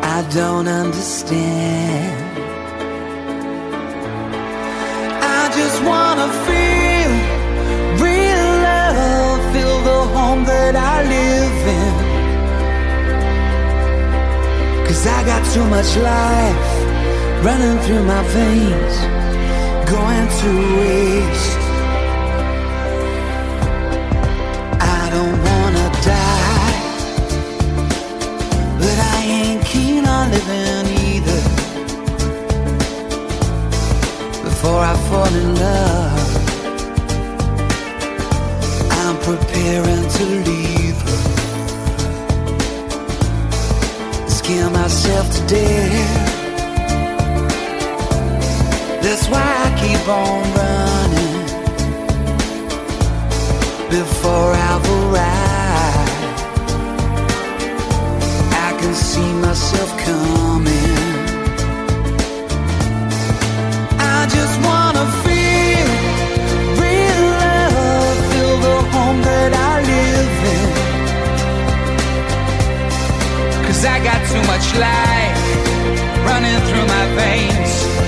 [0.04, 2.38] I don't understand.
[5.40, 7.12] I just wanna feel
[8.06, 11.94] real love, feel the home that I live in.
[14.86, 16.70] Cause I got too much life
[17.46, 18.96] running through my veins,
[19.90, 20.50] going to
[20.80, 21.69] waste.
[35.20, 36.30] Fall in love.
[39.02, 41.22] I'm preparing to leave her,
[44.40, 46.28] scare myself to death.
[49.04, 51.38] That's why I keep on running
[53.98, 56.12] before I've arrived.
[58.68, 60.98] I can see myself coming.
[64.18, 64.89] I just want
[69.10, 70.68] home that I live in.
[73.66, 75.40] Cause I got too much life
[76.28, 77.99] running through my veins.